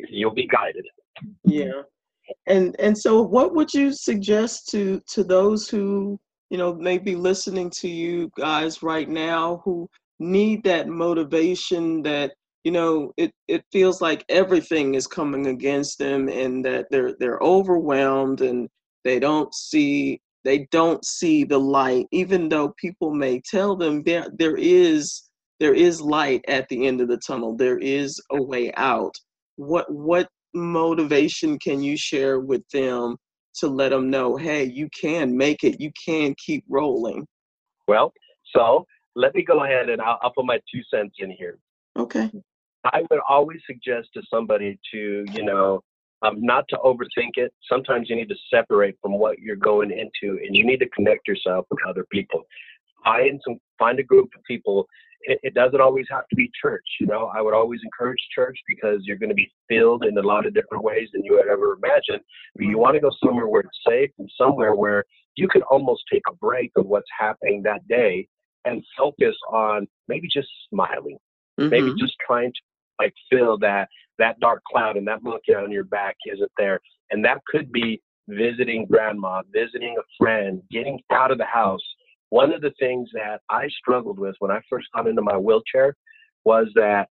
you'll 0.10 0.34
be 0.34 0.48
guided. 0.48 0.86
Yeah. 1.44 1.82
And 2.46 2.76
and 2.80 2.98
so 2.98 3.22
what 3.22 3.56
would 3.56 3.74
you 3.74 3.92
suggest 3.92 4.70
to 4.70 5.02
to 5.10 5.24
those 5.24 5.70
who, 5.70 6.20
you 6.50 6.58
know, 6.58 6.74
may 6.74 6.98
be 6.98 7.16
listening 7.16 7.70
to 7.72 7.88
you 7.88 8.32
guys 8.38 8.84
right 8.84 9.10
now 9.10 9.62
who 9.66 9.90
need 10.20 10.64
that 10.64 10.88
motivation 10.88 12.02
that, 12.04 12.34
you 12.64 12.72
know, 12.72 13.14
it, 13.18 13.32
it 13.48 13.64
feels 13.72 14.02
like 14.02 14.26
everything 14.30 14.96
is 14.96 15.08
coming 15.08 15.48
against 15.48 16.00
them 16.00 16.28
and 16.28 16.64
that 16.66 16.88
they're 16.92 17.16
they're 17.20 17.40
overwhelmed 17.40 18.42
and 18.42 18.68
they 19.04 19.20
don't 19.20 19.54
see 19.54 20.20
they 20.44 20.68
don't 20.72 21.04
see 21.06 21.44
the 21.44 21.58
light. 21.58 22.08
Even 22.12 22.50
though 22.50 22.74
people 22.78 23.14
may 23.14 23.42
tell 23.42 23.76
them 23.76 24.04
there 24.04 24.28
there 24.38 24.58
is 24.58 25.24
there 25.60 25.74
is 25.74 26.02
light 26.02 26.44
at 26.48 26.68
the 26.70 26.88
end 26.88 27.02
of 27.02 27.08
the 27.08 27.18
tunnel 27.18 27.56
there 27.56 27.78
is 27.80 28.22
a 28.32 28.42
way 28.42 28.74
out. 28.76 29.14
What 29.56 29.92
what 29.92 30.30
motivation 30.54 31.60
can 31.60 31.82
you 31.82 31.98
share 31.98 32.40
with 32.40 32.68
them 32.74 33.18
to 33.56 33.68
let 33.68 33.90
them 33.90 34.10
know 34.10 34.36
hey 34.36 34.64
you 34.64 34.90
can 35.00 35.36
make 35.38 35.64
it. 35.64 35.80
You 35.80 35.92
can 36.06 36.36
keep 36.44 36.64
rolling 36.70 37.26
Well, 37.88 38.14
so 38.56 38.86
let 39.18 39.34
me 39.36 39.44
go 39.44 39.64
ahead 39.64 39.90
and 39.90 40.02
I'll, 40.02 40.20
I'll 40.22 40.32
put 40.32 40.46
my 40.46 40.60
two 40.72 40.82
cents 40.94 41.16
in 41.20 41.32
here. 41.32 41.58
okay 41.98 42.32
I 42.94 43.02
would 43.10 43.20
always 43.28 43.60
suggest 43.66 44.10
to 44.14 44.22
somebody 44.32 44.80
to, 44.94 45.26
you 45.34 45.44
know, 45.44 45.82
um, 46.22 46.38
not 46.40 46.66
to 46.70 46.78
overthink 46.78 47.32
it. 47.36 47.54
Sometimes 47.70 48.10
you 48.10 48.16
need 48.16 48.30
to 48.30 48.36
separate 48.54 48.96
from 49.02 49.20
what 49.20 49.40
you're 49.40 49.56
going 49.56 49.92
into, 49.92 50.40
and 50.44 50.56
you 50.56 50.66
need 50.66 50.80
to 50.80 50.90
connect 50.90 51.28
yourself 51.28 51.66
with 51.70 51.80
other 51.88 52.06
people. 52.12 52.44
Find 53.04 53.40
some, 53.46 53.58
find 53.78 54.00
a 54.00 54.04
group 54.04 54.30
of 54.36 54.44
people. 54.46 54.88
It, 55.22 55.40
it 55.44 55.54
doesn't 55.54 55.82
always 55.82 56.06
have 56.10 56.28
to 56.30 56.36
be 56.36 56.50
church. 56.60 56.86
You 57.00 57.08
know, 57.08 57.32
I 57.36 57.42
would 57.42 57.54
always 57.54 57.82
encourage 57.84 58.20
church 58.34 58.58
because 58.68 59.02
you're 59.04 59.18
going 59.18 59.30
to 59.30 59.36
be 59.36 59.52
filled 59.70 60.06
in 60.06 60.18
a 60.18 60.22
lot 60.22 60.46
of 60.46 60.54
different 60.54 60.84
ways 60.84 61.10
than 61.14 61.24
you 61.24 61.34
would 61.34 61.48
ever 61.48 61.78
imagine. 61.84 62.24
But 62.56 62.66
you 62.66 62.78
want 62.78 62.96
to 62.96 63.02
go 63.02 63.12
somewhere 63.24 63.48
where 63.48 63.62
it's 63.62 63.80
safe 63.88 64.12
and 64.18 64.30
somewhere 64.38 64.76
where 64.76 65.04
you 65.36 65.48
can 65.48 65.62
almost 65.64 66.04
take 66.12 66.24
a 66.30 66.36
break 66.36 66.72
of 66.78 66.88
what's 66.88 67.10
happening 67.20 67.62
that 67.64 67.88
day 67.88 68.28
and 68.68 68.84
focus 68.98 69.36
on 69.50 69.88
maybe 70.08 70.28
just 70.28 70.50
smiling. 70.70 71.18
Maybe 71.58 71.92
Mhm. 71.92 71.98
just 71.98 72.16
trying 72.20 72.54
to 72.54 72.62
like 73.00 73.14
feel 73.30 73.58
that 73.60 73.90
that 74.18 74.40
dark 74.40 74.64
cloud 74.64 74.98
and 74.98 75.08
that 75.08 75.22
monkey 75.24 75.54
on 75.54 75.72
your 75.72 75.84
back 75.84 76.16
isn't 76.26 76.52
there. 76.58 76.80
And 77.12 77.24
that 77.26 77.44
could 77.46 77.72
be 77.72 78.02
visiting 78.28 78.86
grandma 78.86 79.42
visiting 79.52 79.98
a 79.98 80.04
friend 80.18 80.62
getting 80.70 81.02
out 81.12 81.32
of 81.32 81.38
the 81.38 81.46
house. 81.46 81.82
One 82.30 82.54
of 82.54 82.62
the 82.62 82.72
things 82.80 83.10
that 83.14 83.42
i 83.50 83.70
struggled 83.70 84.20
with 84.20 84.36
when 84.40 84.52
i 84.52 84.62
first 84.70 84.88
got 84.94 85.08
into 85.08 85.22
my 85.22 85.38
wheelchair 85.38 85.96
was 86.44 86.68
that 86.76 87.10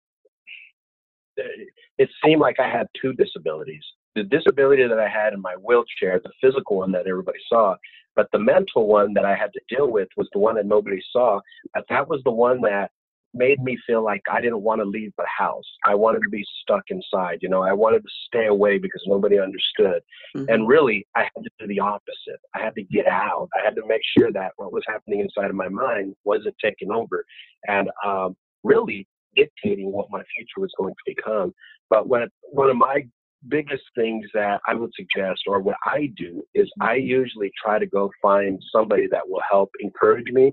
it 1.99 2.09
seemed 2.25 2.41
like 2.41 2.59
i 2.59 2.69
had 2.69 2.87
two 3.01 3.13
disabilities. 3.13 3.85
The 4.15 4.25
disability 4.25 4.87
that 4.87 4.99
i 4.99 5.09
had 5.09 5.35
in 5.35 5.41
my 5.41 5.55
wheelchair 5.57 6.19
the 6.19 6.33
physical 6.41 6.79
one 6.79 6.93
that 6.93 7.07
everybody 7.07 7.39
saw 7.49 7.77
but 8.17 8.29
the 8.33 8.39
mental 8.39 8.87
one 8.87 9.13
that 9.15 9.25
i 9.25 9.35
had 9.35 9.51
to 9.53 9.61
deal 9.75 9.91
with 9.91 10.09
was 10.17 10.29
the 10.33 10.39
one 10.39 10.55
that 10.55 10.67
nobody 10.67 11.01
saw 11.13 11.41
but 11.75 11.85
that 11.89 12.09
was 12.09 12.21
the 12.25 12.31
one 12.33 12.61
that 12.61 12.91
made 13.35 13.63
me 13.63 13.79
feel 13.87 14.05
like 14.05 14.23
I 14.31 14.41
didn't 14.41 14.63
want 14.63 14.81
to 14.81 14.85
leave 14.85 15.13
the 15.17 15.27
house. 15.27 15.65
I 15.87 15.95
wanted 15.95 16.21
to 16.23 16.29
be 16.29 16.45
stuck 16.63 16.85
inside. 16.89 17.39
You 17.41 17.49
know, 17.49 17.63
I 17.63 17.73
wanted 17.73 18.03
to 18.03 18.09
stay 18.27 18.47
away 18.47 18.79
because 18.79 19.03
nobody 19.07 19.39
understood. 19.39 20.03
Mhm. 20.37 20.49
And 20.49 20.69
really, 20.69 21.07
I 21.15 21.23
had 21.23 21.43
to 21.43 21.51
do 21.59 21.67
the 21.67 21.81
opposite. 21.81 22.41
I 22.55 22.61
had 22.61 22.75
to 22.75 22.83
get 22.83 23.07
out. 23.07 23.49
I 23.55 23.65
had 23.65 23.75
to 23.77 23.87
make 23.87 24.03
sure 24.17 24.31
that 24.33 24.53
what 24.57 24.73
was 24.73 24.85
happening 24.87 25.21
inside 25.21 25.51
of 25.51 25.57
my 25.57 25.69
mind 25.69 26.15
wasn't 26.25 26.57
taking 26.63 26.91
over 26.91 27.25
and 27.69 27.91
um, 28.05 28.37
really 28.63 29.07
dictating 29.35 29.91
what 29.91 30.11
my 30.11 30.23
future 30.37 30.61
was 30.61 30.73
going 30.77 30.95
to 30.95 31.15
become. 31.15 31.55
But 31.89 32.09
when, 32.09 32.29
one 32.51 32.69
of 32.69 32.77
my 32.77 33.07
biggest 33.49 33.85
things 33.95 34.27
that 34.35 34.61
I 34.67 34.75
would 34.75 34.93
suggest, 34.95 35.43
or 35.47 35.61
what 35.61 35.77
I 35.87 36.11
do, 36.17 36.43
is 36.55 36.71
I 36.81 36.95
usually 36.95 37.51
try 37.63 37.79
to 37.79 37.87
go 37.87 38.11
find 38.21 38.63
somebody 38.75 39.07
that 39.11 39.29
will 39.29 39.43
help 39.51 39.71
encourage 39.81 40.31
me, 40.33 40.53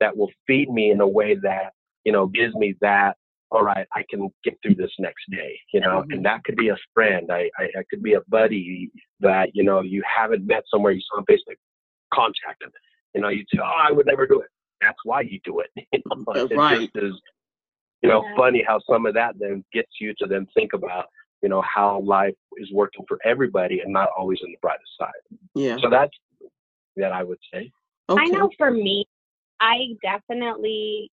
that 0.00 0.16
will 0.16 0.30
feed 0.46 0.70
me 0.70 0.90
in 0.90 1.00
a 1.00 1.08
way 1.08 1.34
that 1.42 1.72
you 2.04 2.12
know, 2.12 2.26
gives 2.28 2.54
me 2.54 2.74
that, 2.80 3.16
all 3.50 3.62
right, 3.62 3.86
I 3.94 4.04
can 4.08 4.30
get 4.42 4.56
through 4.62 4.76
this 4.76 4.90
next 4.98 5.22
day, 5.30 5.60
you 5.74 5.80
know, 5.80 6.02
Mhm. 6.02 6.14
and 6.14 6.24
that 6.24 6.42
could 6.44 6.56
be 6.56 6.70
a 6.70 6.76
friend. 6.94 7.30
I, 7.30 7.50
I, 7.58 7.64
I 7.76 7.82
could 7.90 8.02
be 8.02 8.14
a 8.14 8.22
buddy 8.28 8.90
that, 9.20 9.54
you 9.54 9.62
know, 9.62 9.82
you 9.82 10.02
haven't 10.02 10.46
met 10.46 10.64
somewhere 10.70 10.92
you 10.92 11.02
saw 11.02 11.18
on 11.18 11.26
Facebook, 11.26 11.56
contact 12.14 12.60
them. 12.60 12.70
You 13.14 13.20
know, 13.20 13.28
you 13.28 13.44
say, 13.52 13.60
oh, 13.62 13.64
I 13.66 13.92
would 13.92 14.06
never 14.06 14.26
do 14.26 14.40
it. 14.40 14.48
That's 14.80 14.96
why 15.04 15.20
you 15.20 15.40
do 15.44 15.60
it. 15.60 15.70
You 15.92 16.00
know, 16.26 16.32
it 16.46 16.56
right. 16.56 16.90
just 16.94 17.04
is, 17.04 17.20
you 18.02 18.08
know, 18.08 18.24
Yeah. 18.24 18.34
funny 18.36 18.64
how 18.66 18.80
some 18.88 19.04
of 19.04 19.12
that 19.14 19.38
then 19.38 19.62
gets 19.74 19.92
you 20.00 20.14
to 20.20 20.26
then 20.26 20.46
think 20.54 20.72
about, 20.72 21.06
you 21.42 21.48
know, 21.48 21.62
how 21.62 22.00
life 22.00 22.34
is 22.58 22.70
working 22.72 23.04
for 23.08 23.18
everybody 23.24 23.80
and 23.80 23.92
not 23.92 24.08
always 24.16 24.38
on 24.44 24.50
the 24.50 24.58
brightest 24.60 24.90
side. 24.98 25.38
yeah 25.54 25.76
So 25.82 25.88
that's 25.88 26.12
that 26.96 27.12
I 27.12 27.22
would 27.22 27.38
say. 27.52 27.70
okay 28.08 28.22
I 28.22 28.26
know 28.26 28.50
for 28.58 28.70
me, 28.70 29.06
I 29.60 29.94
definitely 30.02 31.10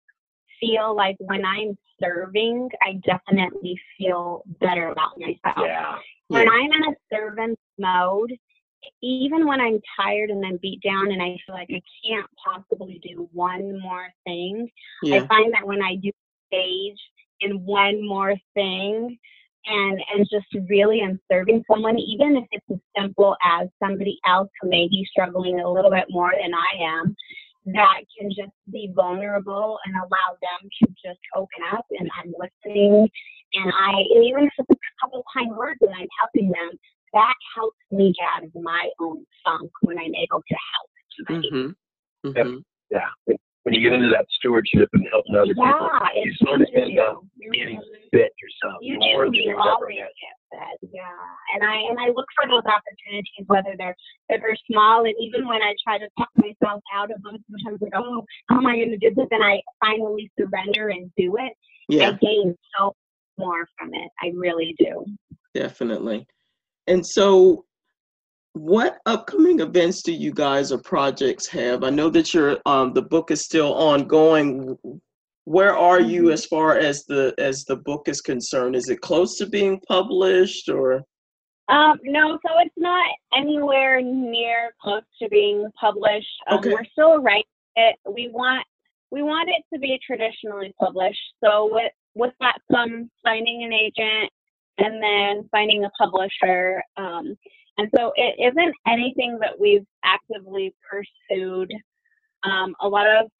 feel 0.59 0.95
like 0.95 1.15
when 1.19 1.45
I'm 1.45 1.77
serving, 2.01 2.69
I 2.81 2.93
definitely 3.05 3.79
feel 3.97 4.43
better 4.59 4.89
about 4.89 5.19
myself. 5.19 5.65
Yeah. 5.65 5.97
When 6.29 6.43
Yeah. 6.43 6.51
I'm 6.51 6.71
in 6.71 6.83
a 6.93 6.95
servant 7.13 7.59
mode, 7.77 8.33
even 9.01 9.47
when 9.47 9.59
I'm 9.61 9.79
tired 9.99 10.29
and 10.29 10.43
then 10.43 10.57
beat 10.61 10.81
down 10.81 11.11
and 11.11 11.21
I 11.21 11.37
feel 11.45 11.55
like 11.55 11.69
I 11.71 11.81
can't 12.05 12.27
possibly 12.43 12.99
do 13.03 13.29
one 13.33 13.79
more 13.79 14.07
thing, 14.25 14.69
I 15.05 15.19
find 15.27 15.53
that 15.53 15.65
when 15.65 15.81
I 15.81 15.95
do 15.95 16.11
stage 16.47 16.99
in 17.41 17.65
one 17.65 18.05
more 18.07 18.35
thing 18.53 19.17
and 19.67 20.01
and 20.13 20.27
just 20.29 20.47
really 20.69 21.01
am 21.01 21.19
serving 21.31 21.63
someone, 21.69 21.97
even 21.99 22.37
if 22.37 22.45
it's 22.51 22.65
as 22.71 23.01
simple 23.01 23.35
as 23.43 23.67
somebody 23.81 24.19
else 24.27 24.49
who 24.61 24.69
may 24.69 24.87
be 24.87 25.05
struggling 25.09 25.59
a 25.59 25.71
little 25.71 25.91
bit 25.91 26.05
more 26.09 26.31
than 26.31 26.53
I 26.53 26.99
am, 26.99 27.15
that 27.73 28.01
can 28.17 28.29
just 28.29 28.55
be 28.71 28.91
vulnerable 28.95 29.77
and 29.85 29.95
allow 29.95 30.37
them 30.41 30.69
to 30.81 30.87
just 31.03 31.19
open 31.35 31.63
up 31.73 31.85
and 31.91 32.09
I'm 32.21 32.33
listening 32.37 33.09
and 33.53 33.73
I 33.73 33.91
and 33.91 34.23
even 34.23 34.45
if 34.45 34.53
it's 34.57 34.69
a 34.71 35.05
couple 35.05 35.23
kind 35.33 35.55
words 35.55 35.79
and 35.81 35.93
I'm 35.93 36.07
helping 36.19 36.49
them, 36.51 36.77
that 37.13 37.33
helps 37.55 37.77
me 37.91 38.13
get 38.17 38.27
out 38.35 38.43
of 38.43 38.63
my 38.63 38.89
own 38.99 39.25
funk 39.43 39.71
when 39.81 39.97
I'm 39.97 40.15
able 40.15 40.41
to 40.47 40.55
help 40.55 40.89
somebody. 41.27 41.51
mm-hmm. 41.51 42.29
Mm-hmm. 42.29 42.57
Yeah. 42.89 43.35
When 43.63 43.73
you 43.73 43.81
get 43.81 43.93
into 43.93 44.09
that 44.09 44.25
stewardship 44.31 44.89
and 44.93 45.05
helping 45.11 45.35
other 45.35 45.47
people, 45.47 45.65
Yeah, 45.65 46.23
you 46.23 46.33
sort 46.39 46.61
of 46.61 46.67
end 46.73 46.99
up 46.99 47.23
you. 47.53 47.59
getting 47.63 47.81
fit 48.11 48.31
yourself 48.41 48.79
You 48.81 48.97
more 48.99 49.25
do. 49.25 49.31
than 49.31 49.33
You 49.41 49.51
ever 49.51 49.89
had. 49.91 50.07
that. 50.51 50.77
Yeah. 50.93 51.03
And 51.55 51.63
I 51.63 51.75
and 51.89 51.99
I 51.99 52.07
look 52.07 52.25
for 52.39 52.47
those 52.49 52.63
opportunities, 52.65 53.45
whether 53.47 53.75
they're 53.77 53.95
they're 54.29 54.55
small, 54.71 55.05
and 55.05 55.13
even 55.19 55.47
when 55.47 55.61
I 55.61 55.73
try 55.83 55.97
to 55.97 56.07
talk 56.17 56.29
myself 56.37 56.81
out 56.93 57.11
of 57.11 57.21
them, 57.23 57.37
sometimes 57.49 57.81
like, 57.81 57.91
oh, 57.95 58.23
how 58.49 58.57
am 58.57 58.67
I 58.67 58.75
going 58.75 58.91
to 58.91 58.97
do 58.97 59.13
this? 59.15 59.27
And 59.31 59.43
I 59.43 59.61
finally 59.83 60.31
surrender 60.39 60.89
and 60.89 61.11
do 61.17 61.35
it. 61.37 61.53
yeah 61.89 62.09
I 62.09 62.13
gain 62.25 62.55
so 62.77 62.93
more 63.37 63.67
from 63.77 63.93
it. 63.93 64.09
I 64.21 64.31
really 64.35 64.75
do. 64.79 65.05
definitely. 65.53 66.25
And 66.87 67.05
so, 67.05 67.65
what 68.53 68.99
upcoming 69.05 69.59
events 69.59 70.01
do 70.01 70.11
you 70.13 70.31
guys 70.31 70.71
or 70.71 70.77
projects 70.79 71.45
have? 71.47 71.83
I 71.83 71.89
know 71.91 72.09
that 72.09 72.33
your 72.33 72.57
um 72.65 72.93
the 72.93 73.01
book 73.01 73.29
is 73.31 73.41
still 73.43 73.73
ongoing. 73.73 74.77
Where 75.47 75.77
are 75.77 76.01
you 76.01 76.23
Mhm. 76.23 76.33
as 76.33 76.45
far 76.45 76.75
as 76.77 77.05
the 77.05 77.33
as 77.37 77.63
the 77.63 77.77
book 77.77 78.09
is 78.09 78.19
concerned? 78.19 78.75
Is 78.75 78.89
it 78.89 78.99
close 78.99 79.37
to 79.37 79.45
being 79.45 79.79
published 79.87 80.67
or? 80.67 81.05
Um, 81.69 81.97
no, 82.03 82.37
so 82.45 82.59
it's 82.59 82.75
not 82.77 83.09
anywhere 83.33 84.01
near 84.01 84.73
close 84.81 85.05
to 85.21 85.29
being 85.29 85.71
published. 85.79 86.35
Um, 86.47 86.59
Okay. 86.59 86.73
We're 86.73 86.83
still 86.91 87.19
writing 87.19 87.45
it. 87.77 87.95
We 88.05 88.27
want 88.27 88.65
we 89.09 89.21
want 89.23 89.47
it 89.47 89.63
to 89.73 89.79
be 89.79 89.97
traditionally 90.05 90.73
published. 90.81 91.33
So 91.41 91.73
with 91.73 91.93
with 92.13 92.33
that 92.41 92.59
comes 92.69 93.09
finding 93.23 93.63
an 93.63 93.71
agent 93.71 94.29
and 94.79 95.01
then 95.01 95.47
finding 95.47 95.85
a 95.85 95.89
publisher. 95.91 96.83
Um, 96.97 97.37
and 97.77 97.89
so 97.95 98.11
it 98.17 98.35
isn't 98.37 98.75
anything 98.85 99.39
that 99.39 99.57
we've 99.57 99.87
actively 100.03 100.75
pursued. 100.89 101.71
Um, 102.43 102.75
a 102.81 102.89
lot 102.89 103.07
of 103.07 103.31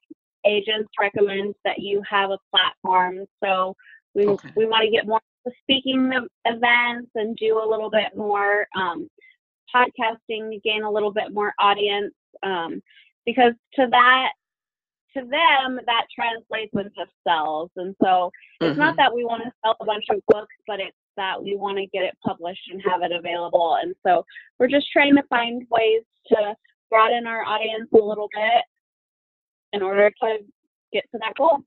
agents 0.48 0.90
recommend 1.00 1.56
that 1.66 1.80
you 1.80 2.02
have 2.10 2.32
a 2.32 2.40
platform. 2.52 3.26
So 3.44 3.76
we 4.16 4.28
Okay. 4.28 4.50
we 4.56 4.66
want 4.66 4.84
to 4.84 4.92
get 4.92 5.06
more 5.06 5.22
speaking 5.62 6.12
events 6.46 7.12
and 7.16 7.36
do 7.38 7.62
a 7.64 7.68
little 7.68 7.90
bit 7.90 8.16
more 8.16 8.68
um, 8.76 9.10
podcasting 9.74 10.52
to 10.52 10.60
gain 10.64 10.84
a 10.84 10.92
little 10.92 11.12
bit 11.12 11.34
more 11.34 11.54
audience. 11.60 12.14
Um, 12.44 12.82
because 13.26 13.54
to 13.74 13.88
that, 13.92 14.32
to 15.16 15.22
them, 15.22 15.80
that 15.86 16.06
translates 16.14 16.74
into 16.74 17.06
sales. 17.28 17.70
And 17.76 17.96
so 18.02 18.32
it's 18.62 18.72
mm-hmm. 18.72 18.80
not 18.80 18.96
that 18.98 19.14
we 19.14 19.26
want 19.26 19.44
to 19.44 19.52
sell 19.64 19.76
a 19.80 19.86
bunch 19.86 20.06
of 20.10 20.22
books, 20.28 20.56
but 20.66 20.80
it's 20.80 20.96
that 21.18 21.42
we 21.42 21.56
want 21.56 21.78
to 21.78 21.88
get 21.88 22.04
it 22.04 22.16
published 22.26 22.62
and 22.72 22.82
have 22.86 23.02
it 23.02 23.12
available. 23.12 23.78
And 23.82 23.94
so 24.06 24.24
we're 24.60 24.68
just 24.68 24.88
trying 24.92 25.16
to 25.16 25.24
find 25.30 25.64
ways 25.70 26.04
to 26.28 26.56
broaden 26.90 27.28
our 27.28 27.44
audience 27.44 27.90
a 27.94 27.98
little 27.98 28.30
bit 28.34 28.64
in 29.74 29.82
order 29.82 30.10
to 30.10 30.38
get 30.94 31.04
to 31.12 31.20
that 31.20 31.34
goal. 31.38 31.60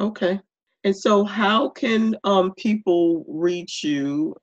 Okay. 0.00 0.40
And 0.84 0.96
so, 0.96 1.24
how 1.24 1.68
can 1.68 2.16
um, 2.24 2.52
people 2.54 3.24
reach 3.28 3.84
you? 3.84 4.34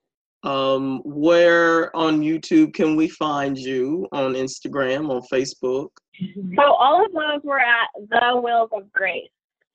Um, 0.43 1.01
where 1.03 1.93
on 1.93 2.21
YouTube 2.21 2.73
can 2.73 2.95
we 2.95 3.09
find 3.09 3.57
you? 3.57 4.07
On 4.13 4.33
Instagram, 4.33 5.09
on 5.09 5.21
Facebook? 5.31 5.89
So, 6.55 6.63
all 6.63 7.05
of 7.05 7.11
those 7.11 7.41
were 7.43 7.59
at 7.59 7.89
The 8.09 8.39
Wheels 8.39 8.69
of 8.71 8.89
Grace. 8.93 9.27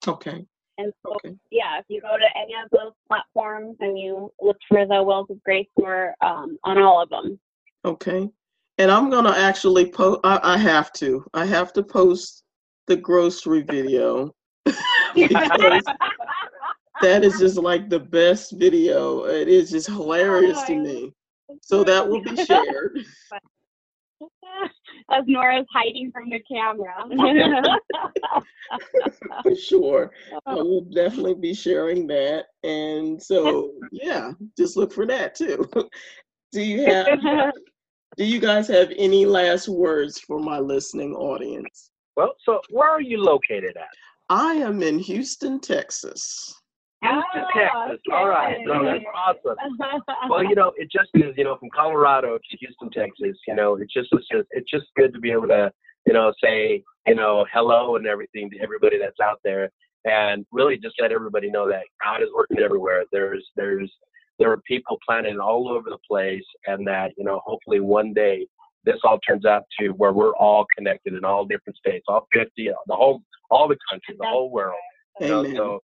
Okay. 0.08 0.46
And 0.78 0.92
so, 1.04 1.14
okay. 1.16 1.36
yeah, 1.50 1.78
if 1.78 1.84
you 1.88 2.00
go 2.00 2.16
to 2.16 2.36
any 2.36 2.54
of 2.54 2.70
those 2.72 2.92
platforms 3.06 3.76
and 3.80 3.98
you 3.98 4.32
look 4.40 4.56
for 4.68 4.86
The 4.86 5.02
Wheels 5.02 5.26
of 5.30 5.42
Grace, 5.44 5.68
we're 5.76 6.14
um, 6.20 6.58
on 6.64 6.78
all 6.78 7.02
of 7.02 7.10
them. 7.10 7.38
Okay. 7.84 8.28
And 8.78 8.90
I'm 8.90 9.10
going 9.10 9.24
to 9.24 9.38
actually 9.38 9.90
post, 9.90 10.20
I 10.24 10.58
have 10.58 10.92
to, 10.94 11.24
I 11.32 11.46
have 11.46 11.72
to 11.74 11.82
post 11.82 12.43
the 12.86 12.96
grocery 12.96 13.62
video. 13.62 14.34
that 14.64 14.74
is 17.22 17.38
just 17.38 17.56
like 17.56 17.88
the 17.88 18.00
best 18.00 18.52
video. 18.52 19.24
It 19.24 19.48
is 19.48 19.70
just 19.70 19.88
hilarious 19.88 20.62
to 20.64 20.76
me. 20.76 21.14
So 21.62 21.84
that 21.84 22.06
will 22.08 22.22
be 22.22 22.36
shared. 22.44 22.98
As 25.10 25.24
Nora's 25.26 25.66
hiding 25.72 26.12
from 26.12 26.30
the 26.30 26.38
camera. 26.40 26.94
For 29.42 29.54
sure. 29.54 30.10
I 30.46 30.54
oh. 30.54 30.64
will 30.64 30.80
definitely 30.82 31.34
be 31.34 31.52
sharing 31.52 32.06
that. 32.06 32.46
And 32.62 33.22
so, 33.22 33.72
yeah, 33.92 34.32
just 34.56 34.76
look 34.76 34.92
for 34.92 35.04
that 35.06 35.34
too. 35.34 35.68
Do 36.52 36.62
you 36.62 36.84
have 36.84 37.18
do 38.16 38.24
you 38.24 38.38
guys 38.38 38.68
have 38.68 38.92
any 38.96 39.26
last 39.26 39.68
words 39.68 40.20
for 40.20 40.38
my 40.38 40.60
listening 40.60 41.14
audience? 41.14 41.90
Well, 42.16 42.34
so 42.44 42.60
where 42.70 42.88
are 42.88 43.00
you 43.00 43.22
located 43.22 43.76
at? 43.76 43.88
I 44.28 44.54
am 44.54 44.82
in 44.82 44.98
Houston, 44.98 45.60
Texas. 45.60 46.54
Houston, 47.02 47.22
oh, 47.34 47.58
Texas. 47.58 48.00
Okay. 48.08 48.16
All 48.16 48.28
right. 48.28 48.56
No, 48.64 48.84
that's 48.84 49.04
awesome. 49.14 49.56
well, 50.30 50.44
you 50.44 50.54
know, 50.54 50.72
it 50.76 50.90
just 50.90 51.10
is, 51.14 51.34
you 51.36 51.44
know, 51.44 51.56
from 51.58 51.68
Colorado 51.74 52.38
to 52.38 52.56
Houston, 52.56 52.90
Texas, 52.90 53.36
you 53.46 53.54
know, 53.54 53.74
it 53.76 53.88
just 53.92 54.08
it's 54.12 54.26
just 54.30 54.46
it's 54.52 54.70
just 54.70 54.86
good 54.96 55.12
to 55.12 55.20
be 55.20 55.30
able 55.30 55.48
to, 55.48 55.70
you 56.06 56.12
know, 56.12 56.32
say, 56.42 56.82
you 57.06 57.14
know, 57.14 57.44
hello 57.52 57.96
and 57.96 58.06
everything 58.06 58.50
to 58.50 58.58
everybody 58.60 58.98
that's 58.98 59.20
out 59.20 59.40
there 59.44 59.70
and 60.04 60.46
really 60.52 60.76
just 60.78 60.94
let 61.00 61.12
everybody 61.12 61.50
know 61.50 61.68
that 61.68 61.82
God 62.02 62.22
is 62.22 62.28
working 62.34 62.58
everywhere. 62.58 63.04
There's 63.12 63.46
there's 63.56 63.92
there 64.38 64.50
are 64.50 64.60
people 64.66 64.98
planted 65.06 65.38
all 65.38 65.68
over 65.68 65.90
the 65.90 65.98
place 66.08 66.44
and 66.66 66.86
that, 66.86 67.12
you 67.16 67.24
know, 67.24 67.40
hopefully 67.44 67.80
one 67.80 68.12
day 68.12 68.46
this 68.84 68.98
all 69.04 69.18
turns 69.26 69.44
out 69.44 69.64
to 69.80 69.88
where 69.90 70.12
we're 70.12 70.34
all 70.36 70.66
connected 70.76 71.14
in 71.14 71.24
all 71.24 71.44
different 71.44 71.76
states, 71.76 72.04
all 72.08 72.26
50, 72.32 72.70
uh, 72.70 72.74
the 72.86 72.94
whole, 72.94 73.22
all 73.50 73.68
the 73.68 73.76
country, 73.90 74.14
the 74.18 74.26
whole 74.26 74.50
world. 74.50 74.76
You 75.20 75.28
know, 75.28 75.54
so 75.54 75.80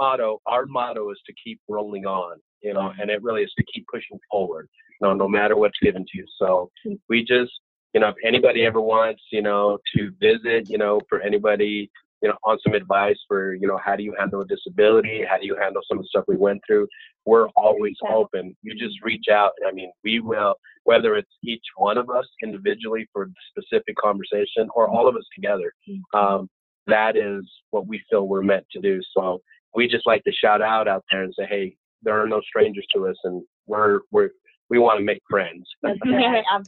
motto, 0.00 0.40
our 0.46 0.66
motto 0.66 1.10
is 1.10 1.18
to 1.26 1.32
keep 1.42 1.60
rolling 1.68 2.06
on, 2.06 2.38
you 2.62 2.74
know, 2.74 2.92
and 3.00 3.10
it 3.10 3.22
really 3.22 3.42
is 3.42 3.52
to 3.58 3.64
keep 3.72 3.86
pushing 3.92 4.18
forward, 4.30 4.68
you 5.00 5.06
know, 5.06 5.14
no 5.14 5.28
matter 5.28 5.56
what's 5.56 5.78
given 5.82 6.02
to 6.04 6.18
you. 6.18 6.26
So 6.38 6.70
we 7.08 7.24
just, 7.24 7.52
you 7.94 8.00
know, 8.00 8.08
if 8.08 8.16
anybody 8.24 8.64
ever 8.64 8.80
wants, 8.80 9.22
you 9.32 9.42
know, 9.42 9.78
to 9.96 10.10
visit, 10.20 10.68
you 10.68 10.78
know, 10.78 11.00
for 11.08 11.20
anybody, 11.20 11.90
you 12.22 12.28
know, 12.28 12.36
on 12.44 12.58
some 12.64 12.74
advice 12.74 13.18
for, 13.28 13.54
you 13.54 13.66
know, 13.66 13.78
how 13.84 13.96
do 13.96 14.02
you 14.02 14.14
handle 14.18 14.40
a 14.40 14.46
disability? 14.46 15.24
How 15.28 15.38
do 15.38 15.46
you 15.46 15.56
handle 15.60 15.82
some 15.88 15.98
of 15.98 16.04
the 16.04 16.08
stuff 16.08 16.24
we 16.26 16.36
went 16.36 16.60
through? 16.66 16.88
We're 17.24 17.48
always 17.50 17.94
open. 18.10 18.56
You 18.62 18.74
just 18.74 18.96
reach 19.02 19.26
out. 19.30 19.52
I 19.66 19.72
mean, 19.72 19.92
we 20.02 20.20
will, 20.20 20.54
whether 20.84 21.14
it's 21.14 21.30
each 21.44 21.64
one 21.76 21.98
of 21.98 22.10
us 22.10 22.26
individually 22.42 23.08
for 23.12 23.24
a 23.24 23.28
specific 23.50 23.96
conversation 23.96 24.68
or 24.74 24.88
all 24.88 25.08
of 25.08 25.14
us 25.14 25.26
together. 25.34 25.72
Mm-hmm. 25.88 26.18
Um, 26.18 26.48
that 26.86 27.16
is 27.16 27.44
what 27.70 27.86
we 27.86 28.02
feel 28.10 28.26
we're 28.26 28.42
meant 28.42 28.66
to 28.72 28.80
do. 28.80 29.00
So 29.16 29.40
we 29.74 29.86
just 29.86 30.06
like 30.06 30.24
to 30.24 30.32
shout 30.32 30.62
out 30.62 30.88
out 30.88 31.04
there 31.10 31.22
and 31.22 31.34
say, 31.38 31.46
hey, 31.46 31.76
there 32.02 32.20
are 32.20 32.26
no 32.26 32.40
strangers 32.40 32.86
to 32.94 33.08
us, 33.08 33.16
and 33.24 33.42
we're 33.66 34.00
we're 34.10 34.30
we 34.70 34.78
want 34.78 34.98
to 34.98 35.04
make 35.04 35.20
friends. 35.28 35.68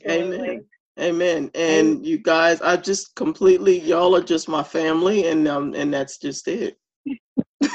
Amen. 0.09 0.65
Amen. 1.01 1.51
And 1.55 2.05
you 2.05 2.19
guys, 2.19 2.61
I 2.61 2.77
just 2.77 3.15
completely 3.15 3.81
y'all 3.81 4.15
are 4.17 4.23
just 4.23 4.49
my 4.49 4.63
family, 4.63 5.29
and 5.29 5.49
um, 5.49 5.75
and 5.75 5.93
that's 5.93 6.19
just 6.19 6.47
it. 6.47 6.79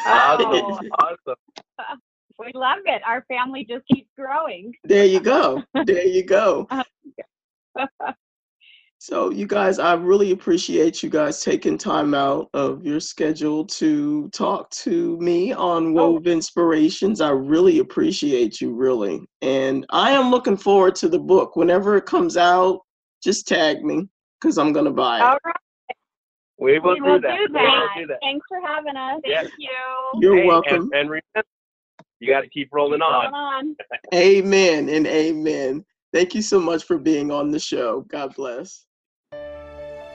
awesome. 0.06 0.90
awesome. 1.00 1.36
We 2.38 2.52
love 2.54 2.80
it. 2.86 3.02
Our 3.06 3.26
family 3.28 3.66
just 3.68 3.88
keeps 3.88 4.10
growing. 4.18 4.74
There 4.84 5.06
you 5.06 5.20
go. 5.20 5.64
There 5.86 6.06
you 6.06 6.24
go. 6.24 6.68
So, 8.98 9.30
you 9.30 9.46
guys, 9.46 9.78
I 9.78 9.94
really 9.94 10.32
appreciate 10.32 11.04
you 11.04 11.12
guys 11.12 11.44
taking 11.44 11.78
time 11.78 12.16
out 12.16 12.50
of 12.56 12.84
your 12.84 13.00
schedule 13.00 13.64
to 13.66 14.30
talk 14.30 14.72
to 14.72 15.16
me 15.20 15.54
on 15.54 15.88
oh. 15.90 15.92
Wove 15.92 16.26
Inspirations. 16.26 17.22
I 17.22 17.30
really 17.30 17.78
appreciate 17.80 18.60
you, 18.60 18.74
really. 18.74 19.24
And 19.44 19.86
I 19.92 20.10
am 20.10 20.32
looking 20.32 20.58
forward 20.58 20.96
to 20.96 21.08
the 21.08 21.20
book. 21.20 21.56
Whenever 21.56 21.98
it 21.98 22.08
comes 22.08 22.36
out, 22.36 22.85
just 23.26 23.48
tag 23.48 23.84
me 23.84 24.08
because 24.40 24.58
I'm 24.58 24.72
going 24.72 24.86
to 24.86 24.92
buy 24.92 25.18
it. 25.18 25.22
All 25.24 25.38
right. 25.44 25.56
We 26.58 26.80
will, 26.80 26.94
we 26.94 27.02
will, 27.02 27.16
do, 27.16 27.28
that. 27.28 27.38
do, 27.48 27.54
that. 27.54 27.88
do, 27.98 28.08
that. 28.08 28.20
Thanks 28.22 28.46
for 28.48 28.62
having 28.66 28.96
us. 28.96 29.20
Yes. 29.26 29.48
Thank 29.48 29.54
you. 29.58 30.22
You're 30.22 30.38
hey, 30.38 30.48
welcome. 30.48 30.84
And, 30.84 30.94
and 30.94 31.10
remember, 31.10 31.50
you 32.20 32.30
got 32.30 32.42
to 32.42 32.50
keep 32.50 32.70
rolling 32.72 33.00
keep 33.00 33.10
on. 33.10 33.34
on. 33.34 33.76
amen 34.14 34.88
and 34.88 35.08
amen. 35.08 35.84
Thank 36.14 36.34
you 36.36 36.42
so 36.42 36.62
much 36.62 36.84
for 36.86 36.98
being 36.98 37.32
on 37.32 37.52
the 37.52 37.60
show. 37.60 38.02
God 38.02 38.34
bless. 38.36 38.86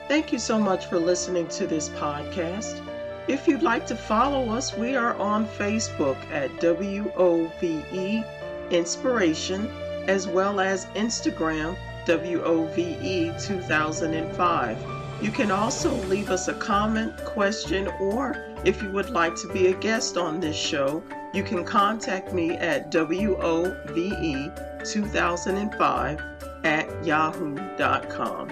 Thank 0.07 0.33
you 0.33 0.39
so 0.39 0.57
much 0.57 0.87
for 0.87 0.97
listening 0.97 1.47
to 1.49 1.67
this 1.67 1.89
podcast. 1.89 2.81
If 3.27 3.47
you'd 3.47 3.61
like 3.61 3.85
to 3.87 3.95
follow 3.95 4.49
us, 4.49 4.75
we 4.75 4.95
are 4.95 5.15
on 5.17 5.45
Facebook 5.45 6.17
at 6.31 6.49
WOVE 6.59 8.25
Inspiration, 8.71 9.67
as 10.07 10.27
well 10.27 10.59
as 10.59 10.85
Instagram 10.87 11.77
WOVE 12.07 13.39
2005. 13.39 14.77
You 15.21 15.31
can 15.31 15.51
also 15.51 15.93
leave 16.05 16.29
us 16.29 16.47
a 16.47 16.53
comment, 16.55 17.15
question, 17.25 17.87
or 17.99 18.53
if 18.65 18.81
you 18.81 18.89
would 18.89 19.11
like 19.11 19.35
to 19.35 19.47
be 19.53 19.67
a 19.67 19.73
guest 19.73 20.17
on 20.17 20.39
this 20.39 20.55
show, 20.55 21.03
you 21.33 21.43
can 21.43 21.63
contact 21.63 22.33
me 22.33 22.51
at 22.57 22.91
WOVE 22.91 24.51
2005 24.83 26.21
at 26.63 27.05
yahoo.com. 27.05 28.51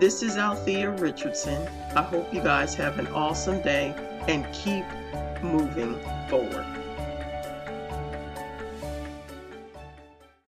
This 0.00 0.22
is 0.22 0.36
Althea 0.36 0.90
Richardson. 0.90 1.68
I 1.94 2.02
hope 2.02 2.32
you 2.32 2.40
guys 2.40 2.74
have 2.76 2.98
an 2.98 3.08
awesome 3.08 3.60
day 3.62 3.94
and 4.28 4.46
keep 4.52 4.84
moving 5.42 5.98
forward. 6.28 6.77